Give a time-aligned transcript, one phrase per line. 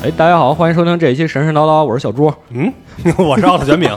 [0.00, 2.32] 哎，大家好，欢迎收听这一期神神叨叨，我是小朱。
[2.50, 2.72] 嗯，
[3.18, 3.90] 我是奥特卷饼。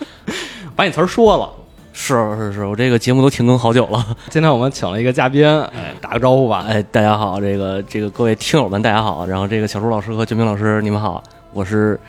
[0.74, 1.50] 把你词儿说了，
[1.92, 4.02] 是是是，我这个节目都停更好久了。
[4.30, 6.64] 今天我们请了一个嘉宾，哎，打个招呼吧。
[6.66, 9.26] 哎，大家好，这个这个各位听友们，大家好。
[9.26, 11.22] 然后这个小朱老师和卷饼老师，你们好，
[11.52, 12.00] 我是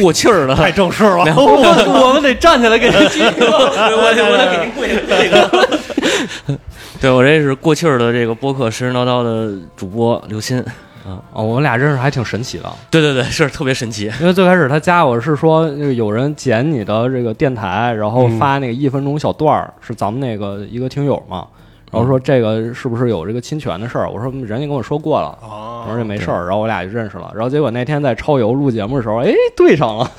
[0.00, 1.24] 过气儿的，太正式了。
[1.34, 6.58] 我 我们得站起来给您鞠躬，我得我得给您跪下跪个。
[7.00, 10.64] 对我这是过气儿的这个播客神神叨叨的主播刘鑫。
[11.08, 12.70] 啊，我们俩认识还挺神奇的。
[12.90, 14.10] 对对对，是特别神奇。
[14.20, 21.46] 因为最开始他加我是说，有人剪你的这个电台，然后发那个一分钟小段儿，是咱们那个一个听友嘛，
[21.90, 24.10] 然后说这个是不是有这个侵权的事儿？
[24.10, 27.30] 我说人家跟我说过了，我说这没事儿，然后我俩就认识了。
[27.34, 30.10] 然后结果那天在超游录节目的时候，哎，对上了。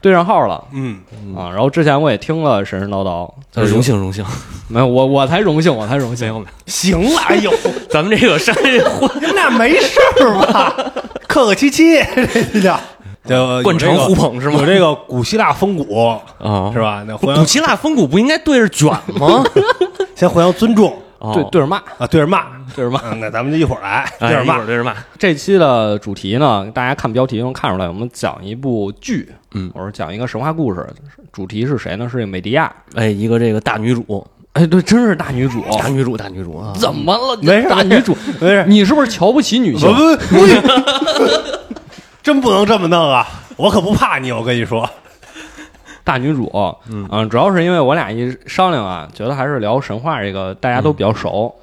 [0.00, 1.00] 对上号了，嗯
[1.36, 3.30] 啊，然后之前我也听了神神叨叨，
[3.64, 4.24] 荣幸荣幸，
[4.68, 7.52] 没有我我才荣幸，我才荣幸，没有行了，哎呦，
[7.90, 10.74] 咱们这个商业混，你们俩没事儿吧？
[11.28, 12.02] 客客气气，
[12.52, 12.80] 这叫
[13.26, 14.58] 叫惯常互捧是吗？
[14.60, 17.04] 有这个古希腊风骨啊，是吧？
[17.06, 19.44] 那古希腊风骨不应该对着卷吗？
[20.16, 20.96] 先互相尊重，
[21.34, 23.00] 对对着骂啊，对着骂，对着骂。
[23.20, 24.94] 那咱们就一会儿来对着骂，对着骂。
[25.18, 29.28] 这期的主题呢，大家看标题能看出来，我们讲一部剧。
[29.52, 30.86] 嗯，我说讲一个神话故事，
[31.32, 32.08] 主题是谁呢？
[32.08, 36.72] 是美迪亚，哎，一个这个大女主，哎，对，真是大女主，大女主，大女主啊！
[36.78, 37.38] 怎么了？
[37.42, 38.64] 没事，大女主没事。
[38.66, 39.88] 你是不是瞧不起女性？
[39.92, 40.46] 不不，
[42.22, 43.26] 真不能这么弄啊！
[43.56, 44.88] 我可不怕你，我跟你说，
[46.04, 46.50] 大女主，
[46.88, 51.54] 嗯主要是因为我俩一商量啊，觉得还是聊神话这个大家都比较熟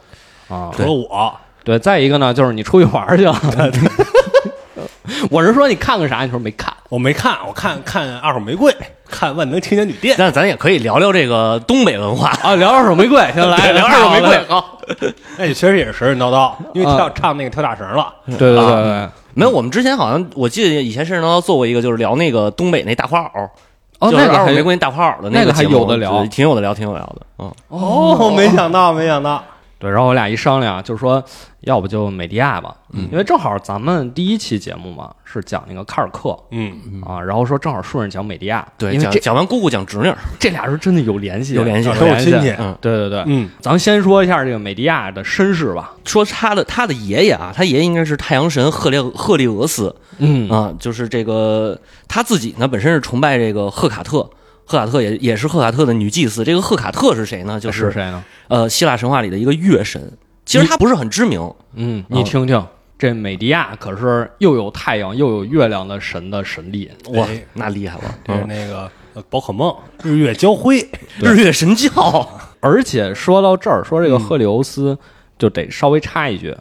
[0.48, 3.36] 啊，除了我，对，再一个呢，就是你出去玩去了。
[5.32, 6.24] 我是说，你看个啥？
[6.24, 6.74] 你说没看？
[6.90, 8.72] 我没看，我看看《二手玫瑰》，
[9.10, 10.16] 看《万能青年旅店》。
[10.20, 13.20] 那咱也可以聊聊这个东北文化啊，聊《二手玫瑰》。
[13.34, 14.30] 先来聊《二手玫瑰》。
[14.48, 14.80] 好，
[15.38, 18.14] 那你其实也是神神叨叨，因为跳唱那个跳大绳了。
[18.26, 19.50] 对对对对，没有。
[19.50, 23.50] 我们之前好像我记得以前神神叨叨做过一个，就是聊那个东北那大花袄。
[24.00, 27.22] 哦，那个《二手玫瑰》大花袄的那个还有的聊，挺有的聊，挺有聊的。
[27.40, 27.52] 嗯。
[27.70, 29.44] 哦，没想到，没想到。
[29.80, 31.24] 对，然后我俩一商量，就是说，
[31.62, 36.74] 要不就美迪亚吧，嗯，因为正好咱们第一期节目嘛是讲那个卡尔克，嗯。
[37.06, 50.50] 啊，然后说正好顺着讲美迪亚，对，因为讲讲完姑姑讲侄女， 这俩人真的有联系，有联系，都有亲戚，嗯，对对对，嗯，咱们先说一下这个美迪亚的身世吧，说他的他的爷爷啊，他爷爷应该是太阳神赫列赫利俄斯，嗯。
[50.50, 54.28] 啊，就是这个他自己呢本身是崇拜这个赫卡特。
[54.70, 56.44] 赫卡特也也是赫卡特的女祭司。
[56.44, 57.58] 这个赫卡特是谁呢？
[57.58, 58.24] 就是谁呢？
[58.50, 60.12] 呃，希腊神话里的一个月神。
[60.46, 61.52] 其实他不是很知名。
[61.74, 62.64] 嗯，你听听，
[63.00, 66.92] 这美迪亚可是又有太阳又有月亮的神的神力。
[67.14, 68.16] 哇，那厉害了！
[68.28, 68.92] 是那个
[69.30, 69.74] 宝可梦
[70.04, 70.86] 日月交辉，
[71.24, 72.30] 日月神教。
[72.60, 74.98] 而且说到这儿，说这个赫利欧斯
[75.40, 76.54] 就得稍微插一句。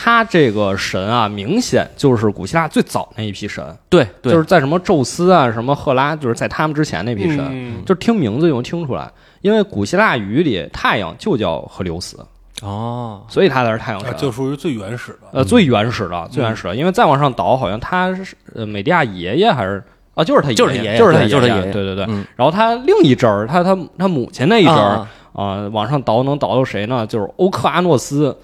[0.00, 9.10] 他这个神啊，明显就是古希腊最早那一批神，对，就是在什么宙斯啊、什么赫拉，就是在他们之前那批神，就是听名字就能听出来，
[9.40, 12.16] 因为古希腊语里太阳就叫赫利欧斯，
[12.62, 19.82] 哦，所以他才是太阳神，就属于最原始的，呃，最原始的，最原始的，因为再往上倒，好像他是呃美迪亚爷爷还是
[20.14, 27.04] 啊，就是他就是他爷爷，就是他爷，就是他爷爷，对对对，然后他另一支儿，他他他母亲那一支儿啊，往上倒能倒到谁呢？
[27.06, 28.36] 就是欧克阿诺斯。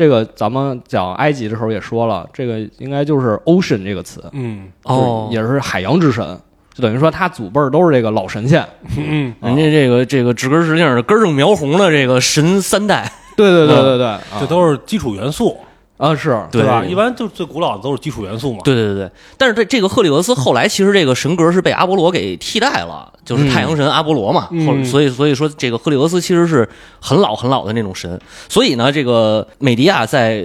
[0.00, 6.24] 这个咱们讲埃及的时候也说了，这个应该就是 ocean 这个词，嗯，哦，也是海洋之神，
[6.72, 8.66] 就等于说他祖辈儿都是这个老神仙，
[8.96, 15.54] 嗯，人家这个这个指根直茎的根正苗红的这个神三代，对对对对对，这都是基础元素
[16.00, 16.82] 啊，是对吧？
[16.84, 19.10] 一般就最古老的都是基础元素嘛，对对对对。
[19.36, 26.68] 但是这这个赫利俄斯后来其实这个神格是被阿波罗给替代了，就是太阳神阿波罗嘛，后所以所以说这个赫利俄斯其实是
[27.00, 28.18] 很老很老的那种神，
[28.48, 30.44] 所以呢，这个美迪亚在。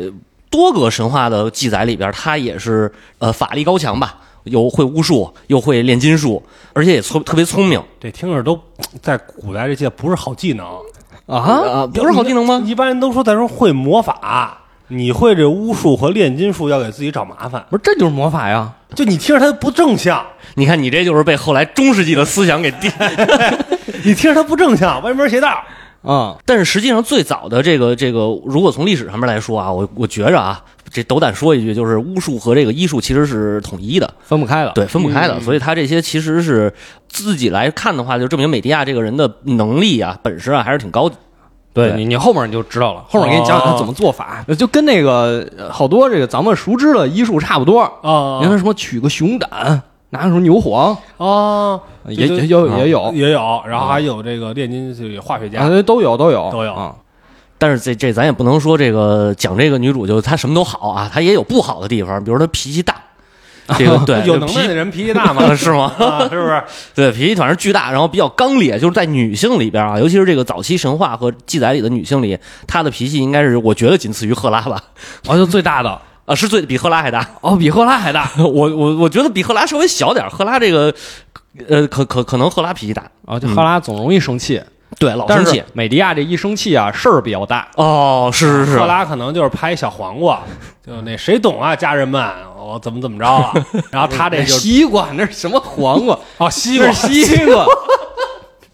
[0.51, 6.41] 多个神话的记载里边，他也是呃法力高强吧，又会巫术，又会炼金术，
[6.72, 7.81] 而且也聪特别聪明。
[7.99, 8.57] 这听着都
[9.01, 10.66] 在古代这些不是好技能
[11.25, 12.63] 啊，不是好技能吗？
[12.66, 18.72] 一般人都说在说会魔法，你会这巫术和炼金术要给自己找麻烦，不是这就是魔法呀？
[18.93, 22.93] 就你听着它不正向，你看你这就是被后来中世纪的思想给颠，
[24.05, 25.49] 你听着它不正向，歪门邪道。
[26.02, 26.37] 啊！
[26.46, 35.41] 但是实际上，最早的这个这个，如果从历史上面来说啊，我我觉着啊，这斗胆说一句，就是巫术和这个医术其实是统一的，分不开的，对，分不开的。
[35.41, 36.72] 所以他这些其实是
[37.09, 41.16] 自己来看的话，就证明美迪亚这个人的能力啊、本事啊还是挺高的。
[41.75, 48.39] 对你，你后面你就知道了，后面给你讲讲他怎么做法，就跟那个好多这个咱们熟知的医术差不多啊。
[48.41, 49.83] 你看什么取个熊胆。
[50.11, 51.77] 拿什么牛黄啊？
[52.07, 56.95] 也也有也有也有，然后还有这个炼金这个化学家，都有都有都有啊。
[57.57, 62.95] 但是这这咱也不能说这个讲这个女主就她什么都好啊，她也有不好的地方，比如她脾气大，
[63.78, 65.91] 这个 对有能耐的人脾气大嘛， 啊是吗？
[65.97, 66.64] 啊，是不是？
[66.94, 74.82] 对，脾气反正巨大，然后比较刚烈，就是在女性里边啊，尤其是这个早期神话和记载里的女性里，她的脾气应该是我觉得仅次于赫拉吧，
[75.28, 77.28] 哦，就最大的，啊，是最比赫拉还大。
[77.41, 80.94] 哦，比赫拉还大，我我我觉得比赫拉稍微小点，赫拉这个，
[81.68, 84.61] 呃，可可可能赫拉脾气大，啊，就赫拉总容易生气，
[84.97, 85.62] 对，老生气。
[85.74, 90.42] 美迪亚这一生气啊，事儿比较大，哦，是是是赫，拉可能就是拍小黄瓜，
[90.86, 92.22] 就那谁懂啊，家人们，
[92.58, 93.53] 我怎么怎么着啊？
[93.92, 96.18] 然后他这就西瓜那是什么黄瓜？
[96.38, 97.66] 哦，西瓜，西瓜，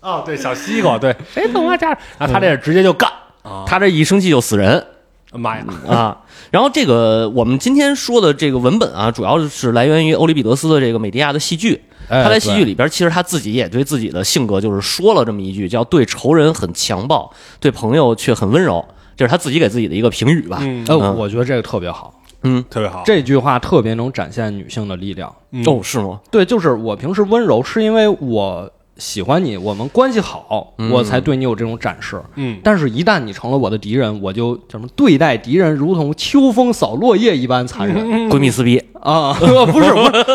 [0.01, 1.97] 哦，对，小西瓜，对，谁懂啊，家人？
[2.19, 3.09] 然后他这直接就干
[3.41, 4.85] 啊，他这一生气就死人
[5.33, 6.17] 妈呀，啊。
[6.51, 11.81] 然后这个我们今天说的这个文本啊，主要是来源于欧里庇得斯的这个美狄亚的戏剧。
[12.11, 18.83] 哎他在戏剧里边，其实他自己也对自己的性格就是说了这么一句，叫“对仇人很强暴，对朋友却很温柔”，
[19.15, 20.57] 这是他自己给自己的一个评语吧。
[20.61, 21.17] 嗯，呃，嗯。
[21.17, 22.13] 我觉得这个特别好，
[22.43, 25.33] 嗯，特别好，这句话特别能展现女性的力量。
[25.51, 25.63] 嗯。
[25.65, 26.19] 哦，是吗？
[26.29, 30.91] 对，就是我平时温柔，是因为我喜欢你，我们关系好，嗯。
[30.91, 32.21] 我才对你有这种展示。
[32.35, 37.97] 嗯，但是，一旦你成了我的敌人，我就叫什么对待敌人如同秋风扫落叶一般残忍。
[38.29, 39.33] 闺蜜撕逼，啊！
[39.39, 39.93] 不是，不是，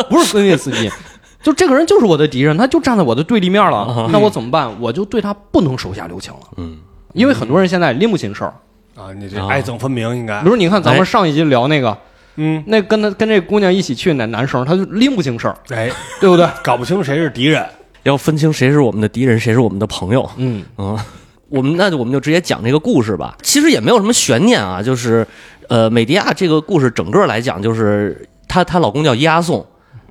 [0.08, 0.90] 不是闺蜜撕逼，
[1.46, 4.68] 就这个人就是我的敌人，他就站在我的对立面了，那我怎么办？
[4.80, 6.78] 我就对他不能手下留情了，嗯，
[7.12, 8.52] 因为很多人现在拎不清事儿。
[8.96, 9.46] 啊，你这啊。
[9.48, 10.42] 爱憎分明，应该。
[10.42, 10.96] 比，如你看咱哎。
[10.96, 11.96] 们上一集聊那个，
[12.34, 15.88] 嗯，那跟他跟这姑娘一起去那男生，他就拎不清事儿，哎，
[16.20, 16.48] 对不对？
[16.64, 17.64] 搞不清谁是敌人，
[18.02, 20.28] 要分清谁是我们的敌人，谁是我们的朋友。
[20.38, 20.98] 嗯，嗯，
[21.48, 23.36] 我们那就我们就直接讲这个故事吧。
[23.44, 25.24] 其实也没有什么悬念啊，就是
[25.68, 29.64] 呃，美迪亚这个故事整个来讲，就是她她老公叫伊阿宋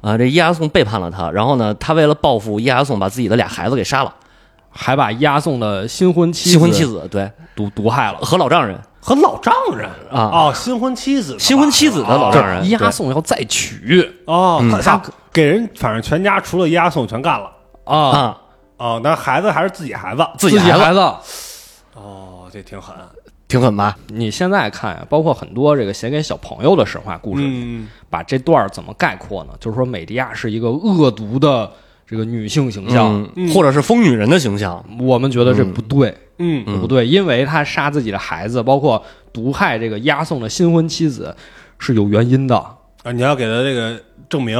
[0.06, 4.14] 啊、这伊阿宋背叛了他，然后呢，他为了报复伊阿宋，把自己的俩孩子给杀了，
[4.70, 8.20] 还把伊阿宋的新婚妻新婚妻子对毒毒害了。
[8.20, 15.02] 和老丈人和老丈人啊哦，新婚妻子，新婚妻子的老丈人伊阿宋要再娶哦，嗯他他
[15.34, 17.50] 给人反正全家除了伊阿宋全干了，
[17.86, 18.38] 啊，啊，
[18.78, 21.00] 哦，那孩子还是自己孩子，自己孩子己孩子。
[21.96, 22.96] 哦，这挺狠，
[23.56, 23.98] 挺狠吧？
[24.08, 29.54] 你现在看呀，包括很多这个写给小朋友的神话故事，嗯，把这段怎么概括呢？
[29.62, 31.72] 就是说美狄亚是一个恶毒的
[32.06, 36.66] 这个女性形象，嗯，或者是疯女人的形象，我们觉得这不对，嗯。
[36.68, 36.82] 嗯。
[36.82, 41.34] 不对，因为她杀自己的孩子，包括毒害这个押送的新婚妻子
[41.80, 42.58] 是有原因的。
[43.04, 43.98] 啊，你要给他这个
[44.28, 44.60] 证明，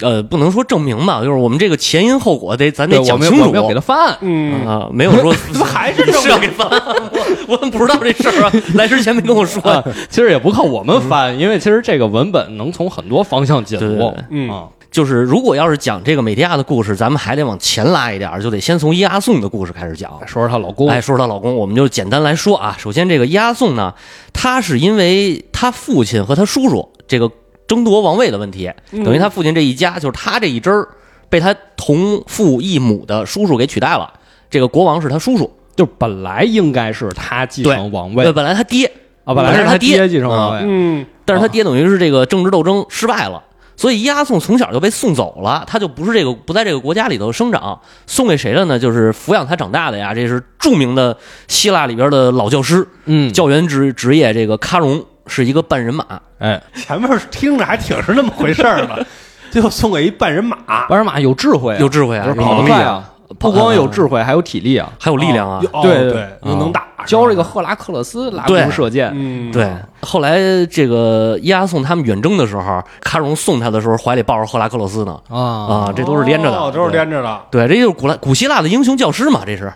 [0.00, 4.18] 呃，不能说证明吧，就是我们这个前因后果得咱，得讲清楚我们我们要给他翻案。
[4.20, 6.04] 嗯，啊，没有说 怎么还是？
[6.12, 6.68] 是要给翻，
[7.46, 8.52] 我我怎么不知道这事儿啊？
[8.74, 9.62] 来之前没跟我说。
[9.62, 14.24] 啊，其实也不靠我们翻，因为其实这个文本能从很多方向解读对对对。
[14.30, 20.10] 嗯啊，就是如果要是讲这个美迪亚的故事，咱们还得往前拉一点儿，就得先从伊阿宋的故事开始讲。
[20.26, 22.76] 说说她老公，哎，说说她老公，我们就简单来说啊。
[22.78, 23.94] 首先，这个伊阿宋呢，
[24.32, 27.30] 他是因为他父亲和他叔叔这个
[27.66, 30.88] 争夺王位的问题，等于他父亲这一家，就是他这一支儿
[31.28, 34.12] 被他同父异母的叔叔给取代了。
[34.48, 38.24] 这个国王是他叔叔，就本来应该是他继承王位。
[38.24, 38.90] 对，本来他爹。
[39.24, 40.08] 啊，本来是是他爹爹。
[40.08, 43.42] 继承王位，嗯，但是他爹等于是这个政治斗争失败了，
[43.76, 48.78] 所以伊阿宋从小就被送走了，他就不是这个不在这个国家里头生长，送给谁了呢？
[48.78, 51.18] 就是抚养他长大的呀，这是著名的
[51.48, 56.04] 希腊里边的老教师，嗯，教员职职业这个喀戎是一个半人马，
[56.38, 59.06] 哎，前面听着还挺是那么回事儿的，
[59.50, 60.56] 最后送给一半人马，
[60.88, 64.90] 半人马有智慧啊，有智慧啊，跑得快啊，不光有智慧，还有体力啊。
[65.00, 65.60] 还有力量啊。
[65.82, 69.68] 对对，又能打，教这个赫拉克勒斯拉弓射箭，嗯，对，
[70.00, 75.38] 后来这个伊阿宋他们远征的时候，喀戎送他的时候怀里抱着赫拉克勒斯呢，啊。
[75.38, 79.72] 啊，这都是连着的，哦都是对连着的，对，这就是古来古希腊的英雄教师嘛，这是。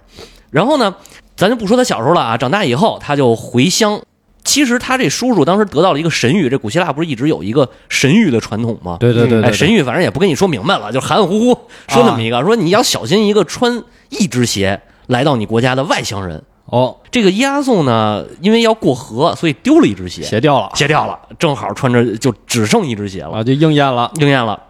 [0.50, 0.94] 然后呢，
[1.36, 4.00] 咱就不说他小时候了啊，长大以后他就回乡。
[4.44, 8.96] 其实他这叔叔当时得到了一个神谕，这古希腊不是一直有一个神谕的传统吗？
[8.98, 16.42] 对对对对，哎，神谕反正也不跟你说明白了，就含含糊糊说那么一个，说你要小心一个穿一只鞋来到你国家的外乡人。
[16.66, 23.38] 哦，这个伊阿宋呢，因为要过河，所以丢了一只鞋，鞋掉了鞋掉了，正好穿着就只剩一只鞋了。
[23.38, 24.10] 啊，就应验了。
[24.20, 24.60] 应验了。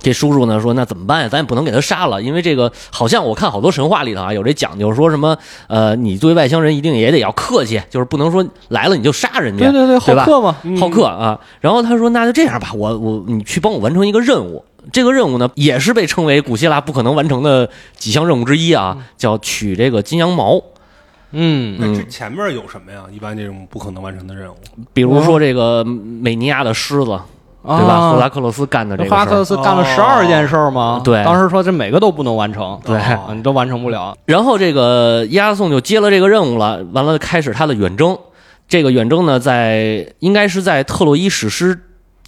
[0.00, 1.28] 这叔叔呢说：“那怎么办呀？
[1.28, 5.36] 咱也不能给他杀了，因为这个好像我看好多神话里头啊有这讲究，说什么
[5.68, 10.24] 呃，你作为外乡人一定也得要客气，就是不能说来了你就杀人家，对对对，好吧？
[10.24, 11.38] 客嘛，好客啊。
[11.60, 14.64] 然后他说：“那就这样吧，我我你去帮我完成一个任务。
[14.92, 20.60] 这个任务呢，也是被称为古希腊不可能完成的几项任务之一啊，叫取这个金羊毛。
[21.30, 23.04] 嗯，那这前面有什么呀？
[23.12, 24.56] 一般这种不可能完成的任务，
[24.92, 27.18] 比如说这个美尼亚的狮子，
[27.64, 28.10] 对吧？
[28.10, 29.56] 赫拉克勒斯干的这个赫拉克勒事儿。
[29.56, 31.00] 斯干了十二件事儿吗？
[31.04, 34.16] 对当时说这每个都不能完成，对啊你都完成不了。
[34.26, 38.18] 然后这个伊阿宋就接了这个任务了，完了开始他的远征。
[38.68, 41.78] 这个远征呢，在应该是在特洛伊史诗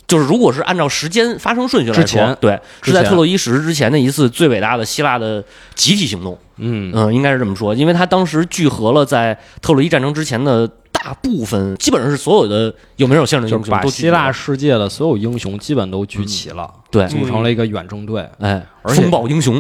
[0.06, 5.42] 就是如果是按照时间发生顺序来说之前，对，是在特洛伊史诗之前的一次最伟大的希腊的
[5.74, 6.36] 集体行动。
[6.58, 10.68] 嗯嗯，应该是这么说，因为他当时聚合了在特洛伊战争之前的
[11.04, 19.56] 大部分，基本上是所有的有名有姓的就是把希腊世界的所有英雄基本都聚齐了，对，组成了一个远征队，哎，而且风暴英雄，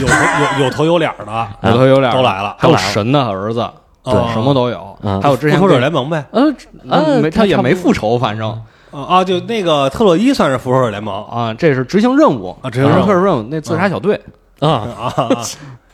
[0.00, 0.14] 有头
[0.58, 2.54] 有有头有脸儿的，有头有脸， 都来了。
[2.60, 3.68] 还有神的儿子，
[4.04, 5.20] 对什么都有，嗯。
[5.20, 6.24] 还有之前复仇者联盟呗。
[6.30, 6.42] 呃
[6.88, 8.50] 呃没他也没复仇，反正。
[8.92, 11.24] 啊啊，就那个特洛伊算是复仇者联盟。
[11.24, 12.56] 啊，这是执行任务。
[12.62, 13.04] 啊执行任务。
[13.04, 14.20] 特任务那自杀小队。
[14.60, 15.42] 啊，啊，啊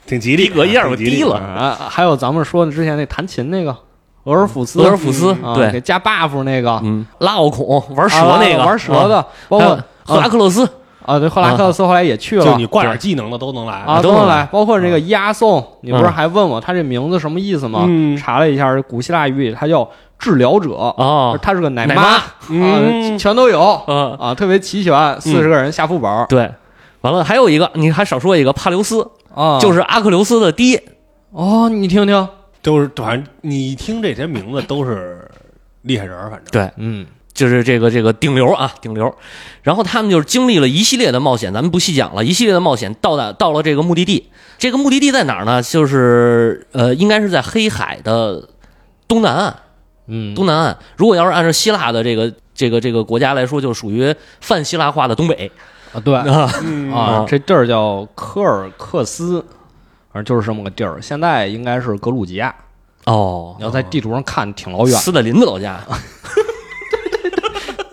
[0.05, 1.37] 挺吉利，逼格一下就挺吉利低了。
[1.37, 3.75] 啊，还有咱们说的之前那弹琴那个
[4.23, 5.71] 俄尔甫斯，俄尔甫斯啊对。
[5.71, 10.67] 给加 buff 那个嗯，拉奥孔玩蛇啊那个，玩蛇的啊，包括赫拉克勒斯，
[11.05, 16.11] 啊，对，赫拉克勒斯后来也去了，就你挂点技能的都能来啊，都能来包括这个伊阿宋，你不是嗯。
[16.11, 17.85] 还问我他这名字什么意思吗？
[17.87, 18.15] 嗯？
[18.17, 19.87] 查了一下，古希腊语里他叫
[20.19, 22.17] 治疗者，啊他是个奶妈奶妈
[22.49, 26.47] 嗯啊，全都有嗯，啊，特别齐全，四十个人下副本对，
[27.01, 30.83] 完了还有一个，你还少说一个帕留斯，啊，就是阿克琉斯的爹，
[31.31, 32.27] 哦，你听听，
[32.61, 35.29] 都是反正你一听这些名字都是
[35.83, 39.13] 厉害人儿，反正对，嗯就是这个这个顶流啊，顶流。
[39.63, 44.29] 然后他们就是经历了一系列的冒险，咱们不细讲了，一系列的冒险到达到了这个目的地。
[44.57, 45.61] 这个目的地在哪儿呢？
[45.61, 48.47] 就是呃，应该是在黑海的
[49.07, 49.55] 东南岸。
[50.07, 55.49] 嗯，东南岸，如果要是按照希腊的这个这个这个国家来说，就属于泛希腊化的东北
[55.93, 56.51] 啊对啊。
[56.61, 59.43] 嗯啊啊，这地儿叫科尔克斯，
[60.13, 62.53] 反正就是这么个地儿，现在应该是格鲁吉亚，
[63.05, 64.97] 哦你，要在地图上看挺老远。
[64.97, 65.79] 斯大林的老家。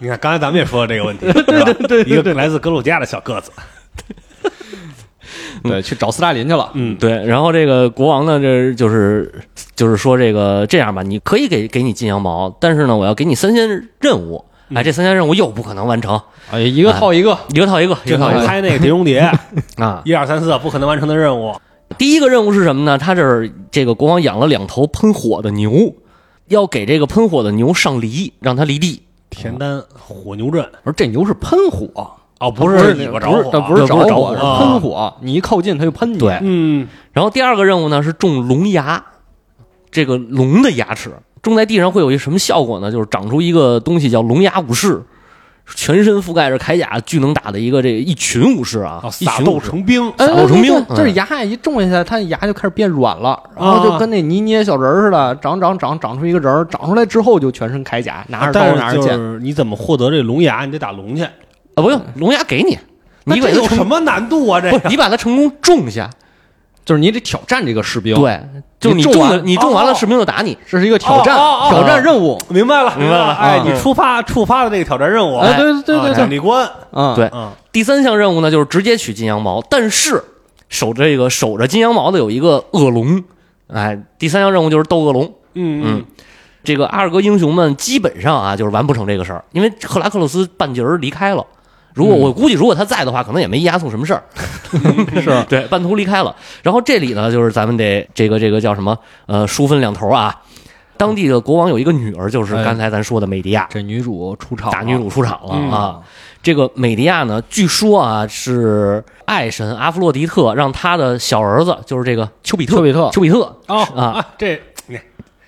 [0.00, 2.06] 你看刚才咱们也说了这个问题，对吧？
[2.06, 3.50] 一个来自格鲁吉亚的小个子，
[5.64, 6.70] 对，去找斯大林去了。
[6.74, 9.42] 嗯，对，然后这个国王呢，这就是
[9.74, 13.68] 就是说这个这样吧，你可以给给你金羊毛，但是呢，我要给你三项
[14.00, 14.44] 任务。
[14.72, 16.20] 哎，这三项任务又不可能完成，
[16.50, 19.18] 哎，一个套一个，一个套一个，一个套一个拍那个碟中谍
[19.78, 20.02] 啊。
[20.04, 21.58] 一二三四不可能完成的任务，
[21.96, 22.98] 第一个任务是什么呢？
[22.98, 25.94] 他这儿这个国王养了两头喷火的牛，
[26.48, 29.02] 要给这个喷火的牛上犁，让它犁地。
[29.30, 31.88] 田丹火牛阵我说这牛是喷火，
[32.40, 35.14] 哦，不是那个尾巴着火，不是不是着不是着火火，是啊喷火。
[35.20, 36.18] 你一靠近它就喷你。
[36.18, 39.04] 对嗯，然后第二个任务呢是种龙牙，
[39.90, 42.90] 这个龙的牙齿种在地上会有一什么效果呢？
[42.90, 45.02] 就是长出一个东西叫龙牙武士，
[45.74, 59.14] 全身覆盖着铠甲，巨能打的一个这个一群武士啊哦，撒豆成兵，哎，撒豆成兵对对这嗯牙一种下去，它牙就开始变软了，然后就跟那泥捏小人儿似的，长长长长出一个人儿，长出来之后就全身铠甲，拿着刀拿着剑。
[59.16, 60.64] 是你怎么获得这龙牙？
[60.64, 61.30] 你得打龙去，啊，
[61.76, 62.78] 不用龙牙给你，
[63.24, 64.60] 那你这有什么难度啊？
[64.60, 66.08] 这你把它成功种下，
[66.88, 68.40] 就是你得挑战这个士兵，，对，
[68.80, 70.56] 就是你你种完种了，你中完了，哦士兵就打你。
[70.66, 71.36] 这是一个挑战，
[71.68, 72.40] 挑战任务。
[72.48, 73.62] 明白了，明白了哎，啊。
[73.62, 80.24] 你触发触发了这个挑战任务，哎，对对对对啊奖对，励关，嗯，对嗯，第三项任务呢，就是直接取金羊毛，但是
[80.70, 83.22] 守这个守着金羊毛的有一个恶龙，
[83.66, 85.30] 哎，第三项任务就是斗恶龙。
[85.52, 86.04] 嗯嗯，
[86.64, 91.44] 这个阿尔戈英雄们基本上啊，就是完不成这个事儿，因为赫拉克勒斯半截儿离开了。
[91.94, 94.22] 如果我估计，如果他在的话，可能也没押送什么事儿。
[95.20, 96.34] 是对，半途离开了。
[96.62, 98.96] 然后这里呢，就是咱们得这个这个叫什么？
[99.26, 100.42] 呃，书分两头啊。
[100.96, 106.00] 当地的国王有一个女儿，就是哎刚才咱说的美迪亚，这女主出场了，大女主出场了嗯啊。
[106.42, 115.04] 这个美迪亚呢，据说啊是爱神阿弗洛狄特让他的小儿子，就是这个丘比特，丘比特丘比特哦啊啊，这你看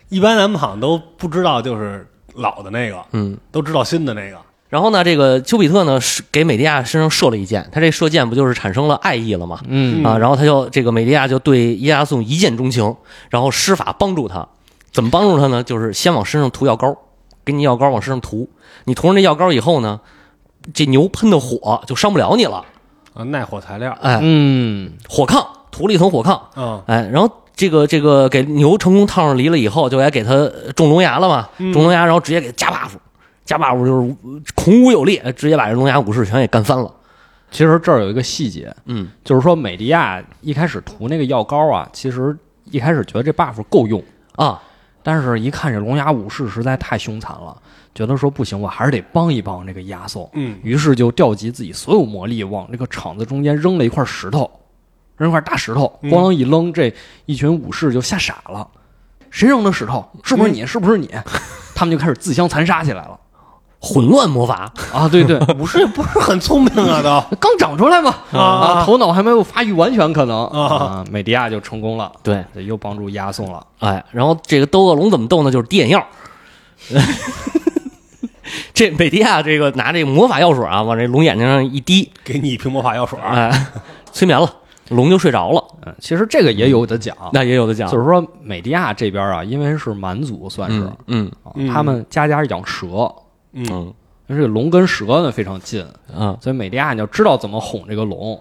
[0.09, 3.37] 一般咱们好像都不知道，就是老的那个，嗯。
[3.51, 4.37] 都知道新的那个，
[4.71, 9.61] 然后呢，这个丘比特呢是给美迪亚身上射了一箭，他这射箭不就是产生了爱意了吗？
[9.69, 12.97] 嗯啊，然后他就这个美迪亚就对伊阿宋一见钟情，
[13.29, 14.49] 然后施法帮助他。
[14.93, 15.63] 怎么帮助他呢？
[15.63, 16.97] 就是先往身上涂药膏，
[17.45, 18.49] 给你药膏往身上涂。
[18.85, 20.01] 你涂上这药膏以后呢，
[20.73, 22.65] 这牛喷的火就伤不了你了。
[23.13, 32.91] 啊，耐火材料，哎，嗯，火炕涂了一层火炕，嗯哎，然后这个这个给牛成功套上犁了以后，就该给它种龙牙了嘛，嗯种龙牙，然后直接给加 buff，
[33.51, 34.17] 加 buff 就是
[34.55, 36.89] 孔武有力，直接把这龙牙武士全给干翻了。
[37.51, 44.01] 其实这儿有一个细节，嗯，就是说美迪亚一开始涂那个药膏啊，其实一开始觉得这 buff 够用，
[44.37, 44.63] 啊，
[45.03, 47.57] 但是一看这龙牙武士实在太凶残了，
[47.93, 50.31] 觉得说不行，我还是得帮一帮这个亚宋。
[50.35, 54.49] 嗯于是就调集自己所有魔力往这个场子中间扔了一块石头，
[55.17, 56.95] 扔一块大石头，嗯咣啷一扔，这
[57.27, 58.65] 一群武士就吓傻了。
[59.29, 60.09] 谁扔的石头？
[60.23, 60.65] 是不是你？
[60.65, 61.09] 是不是你？
[61.75, 63.19] 他们就开始自相残杀起来了。
[63.83, 73.67] 混乱魔法，啊，对对，武士也不是很聪明啊，都 刚长出来嘛，啊头脑还没有发育完全，可能啊啊，美迪亚就成功了，对，又帮助押送了。
[73.79, 75.51] 哎，然后这个斗恶龙怎么斗呢？
[75.51, 76.07] 就是滴眼药。
[78.75, 83.67] 这美迪亚这个拿这个魔法药水啊，往这龙眼睛上一滴，给你一瓶魔法药水儿，哎，
[84.13, 84.51] 催眠了，
[84.89, 85.63] 龙就睡着了。
[85.87, 93.13] 嗯，其实这个也有的讲，那也有的讲，就是说美迪亚这边啊，因为是蛮族，算是、嗯啊嗯他们家家养蛇，
[93.53, 93.95] 嗯，嗯。
[94.29, 95.85] 因为这个龙跟蛇呢非常近，
[96.17, 98.41] 嗯所以美迪亚你要知道怎么哄这个龙，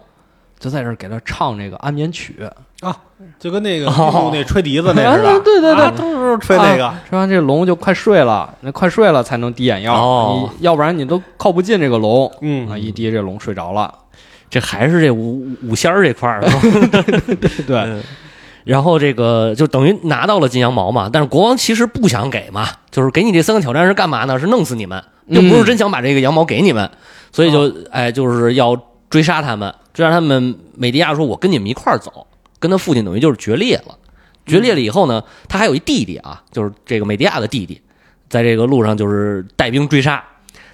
[0.59, 2.47] 就在这儿给他唱这个安眠曲，
[2.81, 2.95] 啊，
[3.39, 12.31] 就跟那个哦那吹笛子那似的，啊对对对啊都是吹那个，啊说完这龙就快睡了，那快睡了才能滴眼药，哦你要不然你都靠不近这个龙。
[12.41, 12.69] 嗯。
[12.69, 13.91] 啊，一滴这龙睡着了，
[14.47, 16.41] 这还是这五五仙儿这块儿，
[17.65, 18.03] 对，嗯
[18.69, 24.39] 然后这个就等于拿到了金羊毛嘛，但是国王其实不想给嘛，就是给你这三个挑战是干嘛呢？
[24.39, 26.87] 是弄死你们，并不是真想把这个羊毛给你们，
[27.31, 30.55] 所以就哎就是要追杀他们，追杀他们。
[30.75, 32.27] 美迪亚说：“我跟你们一块儿走。”
[32.59, 33.97] 跟他父亲等于就是决裂了。
[34.45, 37.81] 决裂了以后呢，他还有一弟弟啊，就是这个美迪亚的弟弟，
[38.29, 40.23] 在这个路上就是带兵追杀。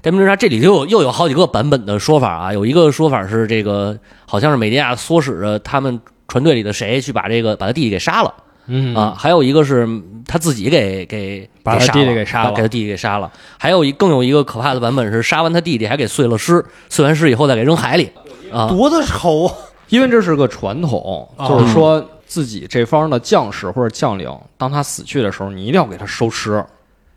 [0.02, 2.52] 带兵追杀，这里就有又有好几个版本的说法啊。
[2.52, 8.34] 有一个说法是这个好像是美迪亚唆使着他们船队里的谁去把这个把他弟弟给杀了。
[8.68, 9.88] 嗯啊，还有一个是
[10.26, 13.32] 他自己给给把他弟弟给杀了给他弟弟给杀了。
[13.60, 18.10] 还有一更有一个可怕的版本是杀完他弟弟还给碎了尸，碎完尸以后再给扔海里
[18.52, 18.68] 啊。
[18.68, 19.54] 多的丑啊！
[19.90, 26.66] 因为这是个传统，啊就是说自己这方的将士或者将领，当他死去的时候，你一定要给他收尸，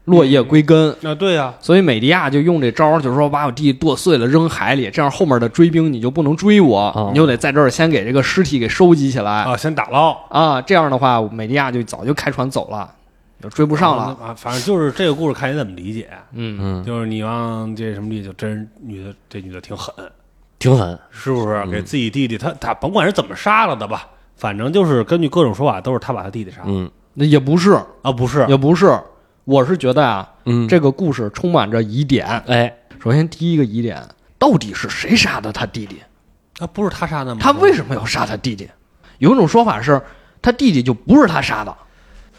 [0.08, 0.90] 落叶归根。
[1.02, 10.60] 啊，对呀，所以美迪亚就用这招，就是说把我弟剁碎了扔海里，这样后面的追兵你就不能追我，哦你就得在这儿先给这个尸体给收集起来啊，先打捞啊。
[10.62, 12.90] 这样的话，美迪亚就早就开船走了，
[13.42, 14.16] 就追不上了。
[14.20, 14.34] 啊。
[14.36, 19.94] 反正就是这个故事看你怎么理解，嗯，嗯，就是你往这什么地就真女的这女的挺狠，
[20.58, 20.98] 挺狠。
[21.10, 21.54] 是不是？
[21.64, 27.72] 嗯给自己弟弟，他他甭管是怎么杀了的吧，反正就是根据各种说法，都是他把他弟弟杀了嗯那也不是，
[28.02, 28.96] 啊，不是也不是，
[29.48, 32.26] 我是觉得啊，嗯，这个故事充满着疑点。
[32.46, 32.70] 哎
[33.02, 34.06] 首先第一个疑点，
[34.38, 36.02] 到底是谁杀的他弟弟？
[36.58, 37.40] 啊，不是他杀的吗？
[37.40, 38.68] 他为什么要杀他弟弟？
[39.16, 40.02] 有一种说法是，
[40.42, 41.74] 他弟弟就不是他杀的，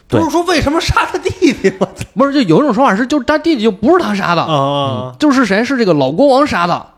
[0.07, 1.87] 不是说为什么杀他弟弟吗？
[2.13, 6.91] 不是就有一种说法是，就是他弟弟就不是他杀的，啊就是谁是这个老国王杀的，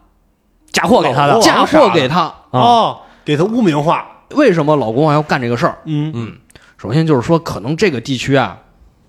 [0.74, 2.34] 嫁祸给他的嫁祸给他。
[2.50, 5.78] 哦，给他污名化，为什么老国王要干这个事儿？
[5.86, 6.34] 嗯嗯
[6.78, 8.58] 首先就是说，可能这个地区啊，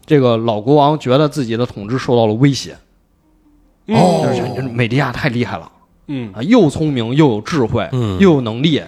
[0.04, 2.76] 这个老国王觉得自己的统治受到了威胁。
[3.88, 4.22] 哦
[4.56, 5.70] 就是美迪亚太厉害了
[6.06, 8.80] 嗯啊，又聪明又有智慧，嗯又有能力，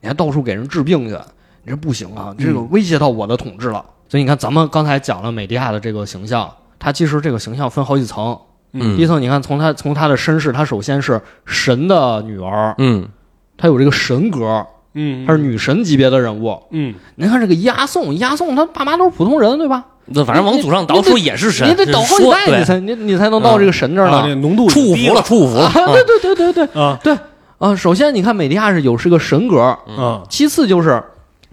[0.00, 1.16] 你还到处给人治病去，
[1.64, 2.34] 你这不行啊！
[2.38, 3.84] 这个威胁到我的统治了。
[4.08, 8.38] 所以你看，咱们刚才讲了美迪亚的这个形象，他其实这个形象分好几层。
[8.72, 13.08] 嗯第一层，你看从他从他的身世，他首先是神的女儿，嗯
[13.56, 16.62] 他有这个神格，嗯，他是女神级别的人物。
[16.70, 19.86] 嗯您看这个押送，押送他爸妈都是普通人，对吧？
[20.06, 24.34] 那反正往祖上倒说也是神，你得倒好几代，你才你你才能到这个神这儿呢。
[24.36, 26.98] 浓度出五了，出五福了啊，对对对对对啊。
[27.02, 27.16] 对
[27.58, 27.76] 啊！
[27.76, 30.20] 首先，你看美迪亚是有是个神格，嗯。
[30.28, 31.00] 其次就是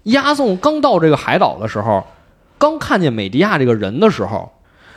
[0.05, 2.03] 押送刚到这个海岛的时候，
[2.57, 4.51] 刚看见美迪亚这个人的时候，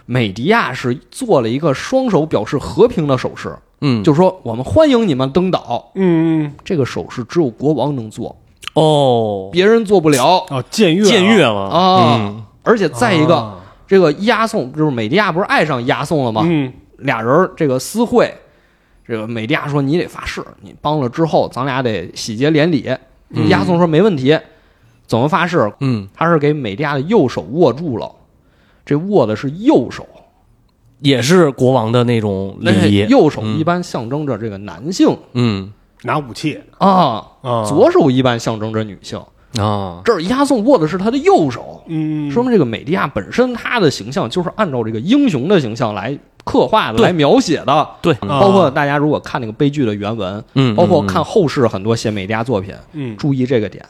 [0.07, 5.93] 美迪亚是做了一个双手表示和平的手势，嗯，就说我们欢迎你们登岛。
[5.95, 8.35] 嗯这个手势只有国王能做，
[8.73, 11.61] 哦，别人做不了哦，僭越僭越了。
[11.69, 12.35] 啊。
[12.63, 13.59] 嗯而且再一个，啊。
[13.87, 16.43] 这个押送就是美迪亚不是爱上押送了吗？
[16.45, 16.73] 嗯。
[16.99, 18.33] 俩人这个私会，
[19.05, 22.89] 这个美迪亚说你得发誓，你帮了之后，咱俩得喜结连理。
[23.31, 23.49] 嗯。
[23.49, 24.39] 押送说没问题，
[25.07, 25.73] 怎么发誓？
[25.81, 28.11] 嗯，他是给美迪亚的右手握住了，
[28.87, 30.07] 这握的是右手，
[31.01, 35.73] 也是国王的那种礼那仪，右手一般象征着这个男性、嗯。
[36.05, 36.61] 拿武器。
[36.79, 39.21] 啊，啊，左手一般象征着女性。
[39.59, 42.31] 啊，这儿押送握的是他的右手，嗯。
[42.31, 47.89] 说明这个美迪亚本身他的形象就是按照这个英雄的形象来刻画的、来描写的。
[48.01, 53.17] 对，啊包括大家如果看那个悲剧的原文，嗯，包括嗯看后世很多写美迪亚作品，嗯。
[53.17, 53.85] 注意这个点，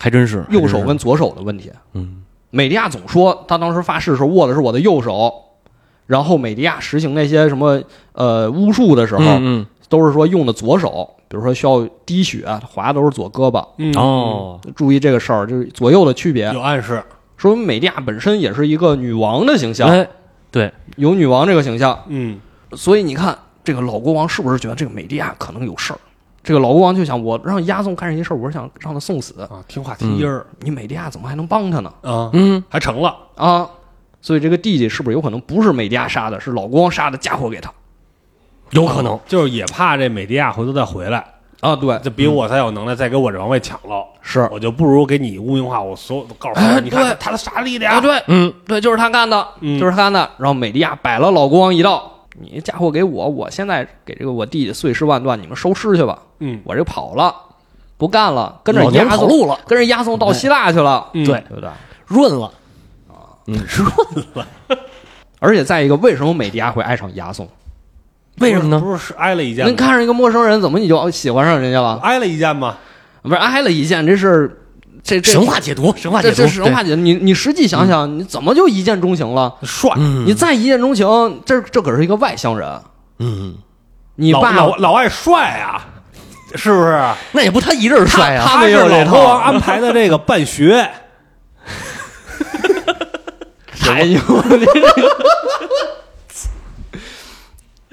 [0.00, 1.70] 还真是右手跟左手的问题。
[1.92, 2.22] 嗯。
[2.50, 5.32] 美迪亚总说他当时发誓时候握的是我的右手，
[6.06, 9.66] 然后美迪亚实行那些什么呃巫术的时候，嗯。
[9.88, 13.66] 都是说用的左手，比如说需要滴血，划的都是左胳膊。
[13.98, 17.02] 哦，注意这个事儿，就是左右的区别，有暗示，
[17.38, 20.06] 说明美迪亚本身也是一个女王的形象，哎，
[20.50, 22.38] 对，有女王这个形象，嗯。
[22.74, 25.98] 所以你看这个老国王是不是觉得这个美迪亚可能有事儿？
[26.42, 30.44] 这个老国王就想，我让押送干这些事儿，我是想让他送死，啊，听话听音儿。
[30.60, 31.90] 你美迪亚怎么还能帮他呢？
[32.02, 33.66] 啊，嗯还成了，啊，
[34.20, 37.72] 所以这个弟弟是不是有可能不是美迪亚杀的，是老国王杀的，嫁祸给他？
[38.72, 41.24] 有可能，就是也怕这美迪亚回头再回来，
[41.60, 44.48] 啊，对，就比我才有能耐，再给我这王位抢了，是。
[44.50, 48.52] 我就不如给你污名化，我所有都告诉他，哎你看他的啥力量啊，对，嗯。
[48.66, 49.78] 对，就是他干的，嗯。
[49.78, 50.30] 就是他干的。
[50.38, 56.60] 然后美迪亚摆了老国王一道，你嫁祸给我，我现在给这个我弟弟碎尸万段，你们收尸去吧，嗯。
[56.64, 57.34] 我这跑了，
[57.98, 61.24] 不干了，跟着押送，跑路了，跟着押送到希腊去了，嗯。
[61.26, 61.68] 对对不对？
[62.06, 62.50] 润了。
[65.40, 67.48] 而且再一个，为什么美迪亚会爱上押送？
[68.38, 68.80] 为什么呢？
[68.80, 69.68] 不是是挨了一剑吗？
[69.68, 71.98] 您看上一个陌生人，怎么你就喜欢上人家了？
[72.02, 72.76] 挨了一剑吗？
[73.22, 74.64] 不是挨了一剑，这是
[75.02, 79.54] 这这神话解读，神话解读，这这神话解读，你你实际想想，你怎么就一见钟情了？
[79.62, 81.06] 帅，嗯，你再一见钟情，
[81.46, 82.68] 这这可是一个外乡人，
[83.18, 83.54] 嗯，
[84.16, 85.86] 你爸老老爱帅啊，
[86.56, 87.00] 是不是？
[87.32, 90.90] 那也不他一人帅啊，他没有是老国王安排的这个办学，
[93.78, 94.42] 太牛了！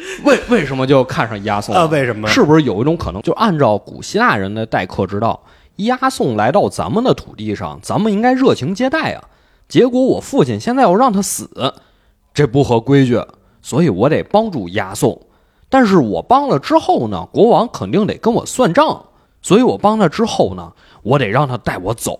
[0.25, 5.41] 为为什么就看上押送了啊为什么是不是有一种可能，就按照古希腊人的待客之道，
[5.77, 9.23] 押送来到咱们的土地上，咱们应该热情接待啊。
[9.67, 11.49] 结果我父亲现在要让他死，
[12.33, 13.21] 这不合规矩，
[13.61, 15.19] 所以我得帮助押送。
[15.69, 19.05] 但是我帮了之后呢，国王肯定得跟我算账，
[19.41, 22.19] 所以我帮他之后呢，我得让他带我走。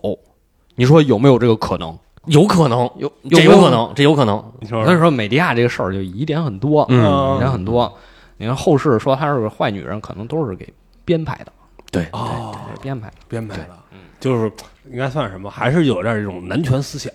[0.76, 1.98] 你说有没有这个可能？
[2.30, 4.44] 有可能，有这有可能，这有可能。
[4.60, 7.36] 你说所以说美迪亚这个事儿就疑点很多，嗯。
[7.36, 7.92] 疑点很多。
[8.38, 10.72] 你看后世说她是个坏女人，可能都是给
[11.04, 11.52] 编排的，
[11.92, 13.16] 对，哦，编排的。
[13.28, 14.52] 编排的，嗯就是
[14.92, 15.50] 应该算什么？
[15.50, 17.12] 还是有点这种男权思想，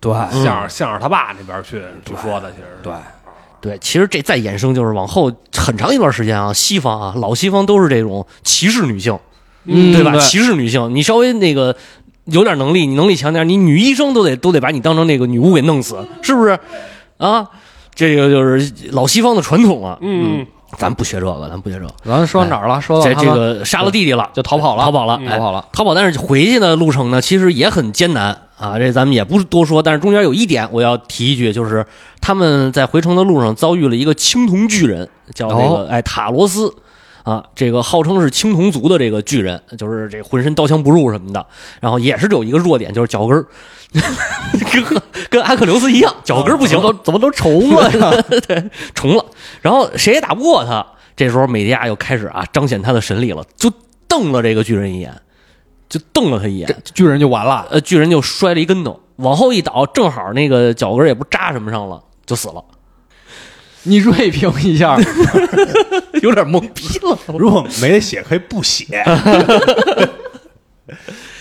[0.00, 0.12] 对。
[0.42, 2.64] 向着向着他爸那边去去说的，其实。
[2.82, 2.92] 对，
[3.60, 9.18] 对，其实这再衍生就是往后很长一段时间啊，西方啊，老西方都是这种歧视女性，
[9.64, 10.12] 嗯对吧？
[10.12, 10.20] 对。
[10.20, 11.76] 歧视女性，你稍微那个
[12.26, 16.58] 有点能力，你能力强点，你女医生都得都得把你当成那个女巫给弄死，是不是？
[17.16, 17.48] 啊，
[17.94, 19.96] 这个就是老西方的传统啊。
[20.00, 21.94] 嗯，咱不学这个，咱不学这个。
[22.04, 22.80] 咱说到哪儿了？
[22.80, 25.64] 说到这他们这个杀了弟弟了，就逃跑了，逃跑了，哎逃跑了。
[25.72, 28.78] 逃跑，但是回去的路程呢，其实也很艰难啊。
[28.78, 31.86] 这咱们也不多说，但是中间有一点我要提一句，就是
[32.20, 36.74] 他们在回程的路上遭遇了一个青铜巨人，叫那个、哦哎塔罗斯
[37.26, 41.44] 啊，这个号称是青铜族的这个巨人，就是这浑身刀枪不入什么的，
[41.80, 43.44] 然后也是有一个弱点，就是脚跟儿，
[44.72, 48.24] 跟跟阿克琉斯一样，脚跟儿不行，都怎么都重了呀？
[48.94, 49.26] 重了，
[49.60, 50.86] 然后谁也打不过他。
[51.16, 53.72] 这时候美迪亚又开始啊彰显他的神力了，就
[54.06, 55.12] 瞪了这个巨人一眼，
[55.88, 57.66] 就瞪了他一眼，巨人就完了。
[57.70, 62.62] 呃，巨人就摔了一跟头，往后一倒，正好那个脚跟儿也不扎什么上了，就死了，
[63.86, 64.98] 你锐评一下，
[66.22, 67.18] 有点懵逼了。
[67.38, 69.04] 如果没写可以不写，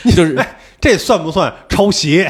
[0.05, 2.25] 就是哎，这算不算抄袭？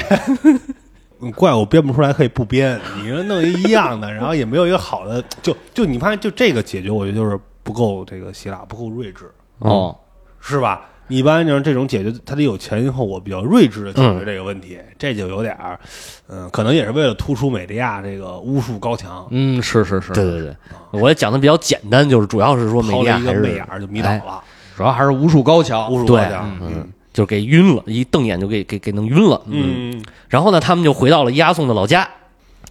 [1.36, 2.80] 怪我编不出来，可以不编。
[3.02, 9.98] 你说弄一一样的，然后也没有一个好的，就就你发现，就这个解决，我觉得就是不够这个希腊，不够睿智，哦，
[10.40, 10.90] 是吧？
[11.08, 15.80] 一般就是这种解决，他得有前因后果，比较睿智的解决这个问题，这就有点儿，
[16.28, 20.56] 嗯，可能也是为了突出美利亚这个巫术高强，嗯，是是是，对对对，
[21.00, 24.42] 我也讲的比较简单，就是主要是说美抛了一个迪亚还是媚眼儿就迷倒哎了，
[24.76, 25.88] 主要还是巫术高强。
[25.88, 29.42] 对巫术高强，嗯，就给晕了，一瞪眼就给给给弄晕了。
[29.46, 32.10] 嗯，然后呢，他们就回到了押送的老家。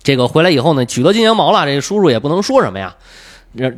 [0.02, 2.94] 这个回来以后呢，取得金羊毛了，这叔叔也不能说什么呀，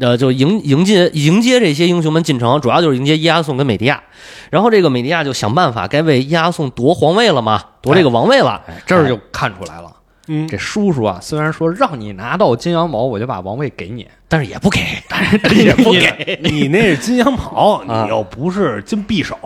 [0.01, 4.03] 呃，就迎迎接迎接这些英雄们进城，主要就是迎接伊阿宋跟美迪亚。
[4.51, 8.63] 然后这个美迪亚就想办法该为伊阿宋夺皇位了嘛，夺这个王位了。
[8.67, 9.93] 哎，这儿就看出来了。
[10.29, 16.41] 嗯这叔叔啊，虽然说让你拿到金羊毛，我就把王位给你，但是也不给，但 是也不给。
[16.43, 19.39] 你那是金羊毛，啊你又不是金匕首，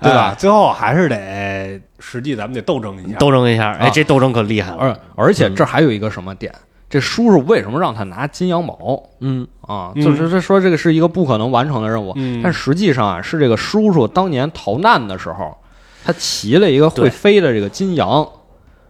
[0.00, 0.32] 对吧？
[0.38, 4.76] 最后还是得实际咱们得斗争一下，斗争一下，哎，啊这斗争可厉害了。
[4.78, 6.54] 而而且这还有一个什么点？
[6.88, 9.92] 这叔叔为什么让他拿金羊毛嗯，啊？
[9.96, 15.56] 嗯就是他说这个是一个不可能完成的任务，嗯但实际上啊，是这个叔叔当年逃难的时候，
[16.04, 18.26] 他骑了一个会飞的这个金羊，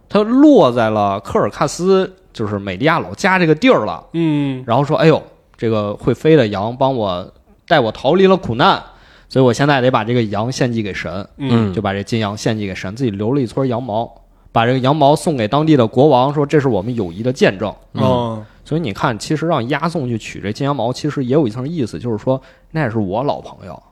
[0.07, 4.05] 他落在了科尔喀斯，就是美利亚老家这个地儿了。
[4.13, 5.23] 嗯然后说：“哎呦，
[5.57, 7.33] 这个会飞的羊帮我
[7.67, 8.83] 带我逃离了苦难，
[9.29, 14.13] 所以我现在得把这个羊献祭给神。”嗯就把这金羊献祭给神，自己留了一撮羊毛，
[14.55, 17.75] 把这个羊毛送给当地的国王，说这是我们友谊的见证。
[17.91, 22.41] 哦，所以你看，其实让押送去取这金羊毛，其实也有一层意思，就是说
[22.71, 23.83] 那是我老朋友，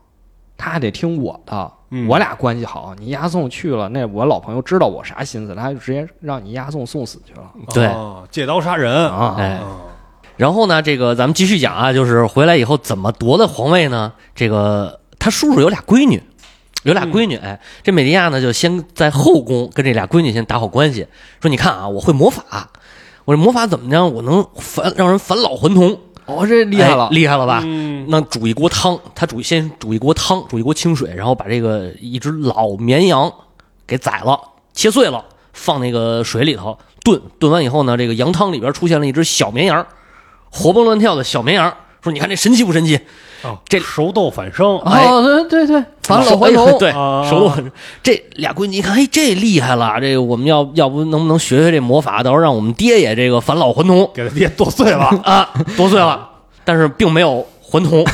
[0.56, 2.96] 他还得听我的，嗯我俩关系好。
[2.98, 9.36] 你押送去了，那我老朋友知道我啥心思，他就直接让你押送送死去了对哦借刀杀人啊！
[9.38, 9.82] 哎哦
[10.38, 14.14] 然后呢，这个咱们继续讲啊，就是回来以后怎么夺的皇位呢？
[14.34, 16.24] 这个他叔叔有俩闺女，
[16.84, 21.08] 有俩闺女，哎，这美迪亚呢就先在后宫跟这俩闺女先打好关系，
[21.42, 22.70] 说你看啊，我会魔法，
[23.26, 27.62] 我这魔法怎么着，我能返让人返老还童，哦，这厉害了哎，厉害了吧？
[27.66, 33.32] 嗯那煮一锅汤，他煮先煮一锅汤，煮一锅清水，然后把这个一只老绵羊
[33.88, 34.38] 给宰了，
[34.74, 37.22] 切碎了，放那个水里头炖。
[37.40, 39.88] 炖完以后呢，这个羊汤里边出现了一只小绵羊，
[40.50, 43.00] 活蹦乱跳的小绵羊，说你看这神奇不神奇？
[43.44, 54.10] 哦，这熟豆反生，哎哦，对对对，返老还哎童，对，熟豆很这俩闺女一看，哎，这厉害了，这个我们要要不能不能学学这魔法，到时候让我们爹也这个返老还童。
[54.14, 55.50] 给他爹剁碎了， 啊？
[55.76, 56.30] 剁碎了，
[56.64, 58.06] 但是并没有还童。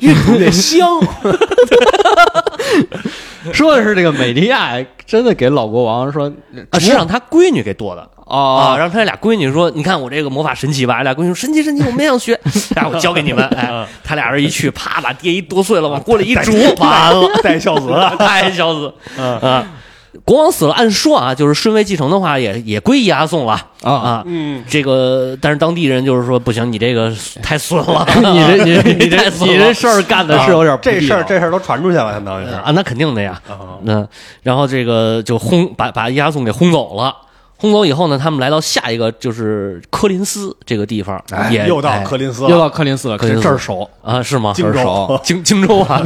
[0.00, 0.88] 运出这香，
[3.52, 4.72] 说的是这个美迪亚
[5.06, 6.32] 真的给老国王说
[6.70, 12.38] 啊，是让他闺女给剁的哦，啊，让他俩闺女说：“你看我这个魔法神奇吧？”俩闺女说：“神奇神奇，我们也想学。
[12.74, 13.44] ”然后我教给你们。
[13.48, 19.66] 哎，他俩人一去，啪把爹一剁碎了，往锅里一煮，完了，带孝子， 太孝子嗯啊！
[20.24, 23.52] 国王死了，按说啊，就是顺位继承的话，也也归伊阿宋了。
[23.82, 23.92] 啊。
[23.92, 24.22] 啊。
[24.26, 32.52] 嗯，这个，但是当地人就是说不行，你这个太损了， 你这你这 你这事儿干的是有点不这事儿这事儿都传出去了，相当于是。
[32.52, 33.40] 啊，那肯定的呀。
[33.48, 34.06] 啊，那
[34.42, 37.14] 然后这个就轰把把伊阿宋给轰走了。
[37.56, 42.02] 轰走以后呢，他们来到下一个就是柯林斯这个地方，哎也又到哎。
[42.02, 43.42] 柯林斯了，又到柯林斯了，柯林斯。
[43.42, 44.52] 这儿熟，啊，是吗？
[44.52, 44.72] 荆州。
[44.74, 46.02] 这儿熟，荆荆州啊，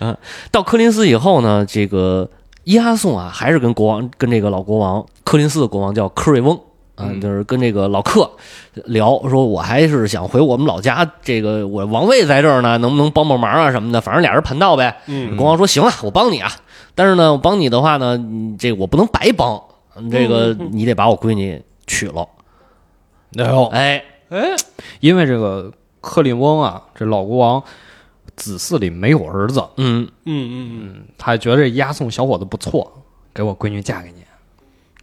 [0.00, 0.16] 嗯，
[0.50, 2.26] 到柯林斯以后呢，这个
[2.68, 6.54] 伊哈宋啊，还是跟国王跟这个老国王柯林斯的国王叫科瑞翁。
[6.96, 8.28] 啊，嗯就是跟这个老克
[8.86, 14.00] 聊，说我还是想回我们老家，这个我王位在这儿呢，能不能帮帮忙啊什么的？
[14.02, 14.94] 反正俩人盘道呗。
[15.06, 16.50] 嗯国王说行啊，我帮你啊，
[16.94, 19.62] 但是呢，我帮你的话呢，你这我不能白帮，
[20.10, 22.26] 这个你得把我闺女娶了。
[23.38, 24.40] 哎呦，哎，哎，
[24.98, 27.62] 因为这个克林翁啊，这老国王
[28.38, 32.90] 子嗣里没有儿子，嗯，嗯嗯嗯，他还觉得这押送小伙子不错，
[33.34, 34.22] 给我闺女嫁给你。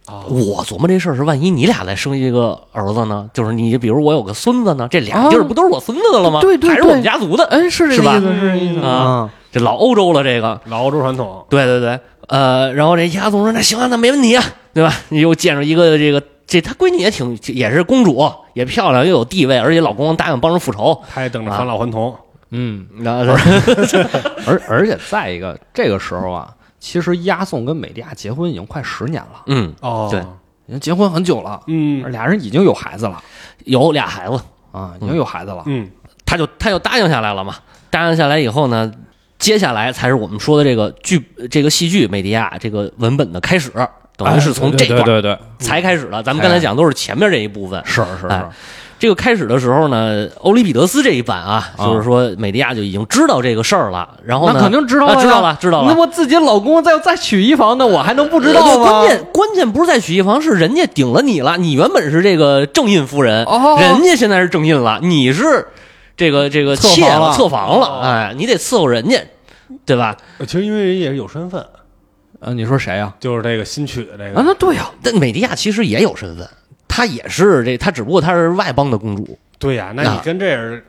[0.06, 3.28] 啊我琢磨这事儿是，万一你俩再生一个儿子呢？
[3.34, 5.30] 就是你，比如我有个孙子呢，这俩啊。
[5.30, 6.40] 地儿不都是我孙子的了吗？
[6.40, 7.44] 对对还是我们家族的。
[7.46, 8.80] 哎，是这个意思，是这意思。
[8.80, 9.30] 啊。
[9.50, 14.44] 这老欧洲了，这个，老欧洲传统，对对对，呃，然后这押送说那行啊，那没问题啊，
[14.74, 14.92] 对吧？
[15.08, 22.14] 你又见着一个这个这他闺女也挺也是公主，也漂亮又有地位，而且老公答应帮着复仇，他也等着返老还童，
[22.50, 23.32] 嗯，然后
[24.46, 30.08] 而而且再一个，这个时候啊，其实押送跟美利亚结婚已经快十年了，嗯，哦。
[30.10, 30.20] 对，
[30.66, 32.10] 已经结婚很久了，嗯。
[32.10, 33.22] 俩人已经有孩子了。
[33.64, 34.40] 有俩孩子，
[34.72, 35.62] 啊，已经有孩子了。
[35.66, 35.90] 嗯。
[36.24, 37.56] 他就他就答应下来了嘛。
[37.90, 38.92] 答应下来以后呢，
[39.38, 43.72] 接下来才是我们说的这个剧这个戏剧《美迪亚》这个文本的开始，
[44.16, 45.34] 等于是从这段对对。
[45.34, 46.22] 对，才开始的。
[46.22, 47.82] 咱们刚才讲都是前面这一部分。
[47.84, 48.38] 是是哎。
[48.38, 48.46] 是，
[48.98, 55.92] 这个开始的时候呢，欧里庇得斯这一版啊，啊就是说美迪亚就已经知道这个事儿了，然后呢，那肯定知道了，啊知道了，知道了。
[55.92, 58.84] 那我自己老公再再娶一房，那我还能不知道呃吗？
[58.84, 61.58] 关键关键不是在娶一房，是人家顶了你了。
[61.58, 65.66] 你原本是这个正印夫人，哦人家现在是正印了，你是
[66.16, 69.20] 这个这个侧妾房了侧房了，哦哎，你得伺候人家，
[69.84, 70.16] 对吧？
[70.40, 71.62] 其实因为人也是有身份，
[72.40, 73.12] 呃，你说谁呀？
[73.20, 76.48] 就是这个新娶的这个啊，个，那对呀，但美迪亚其实也有身份，
[76.88, 80.82] 她也是这，她只不过她是外邦的公主，对呀，那你跟这人，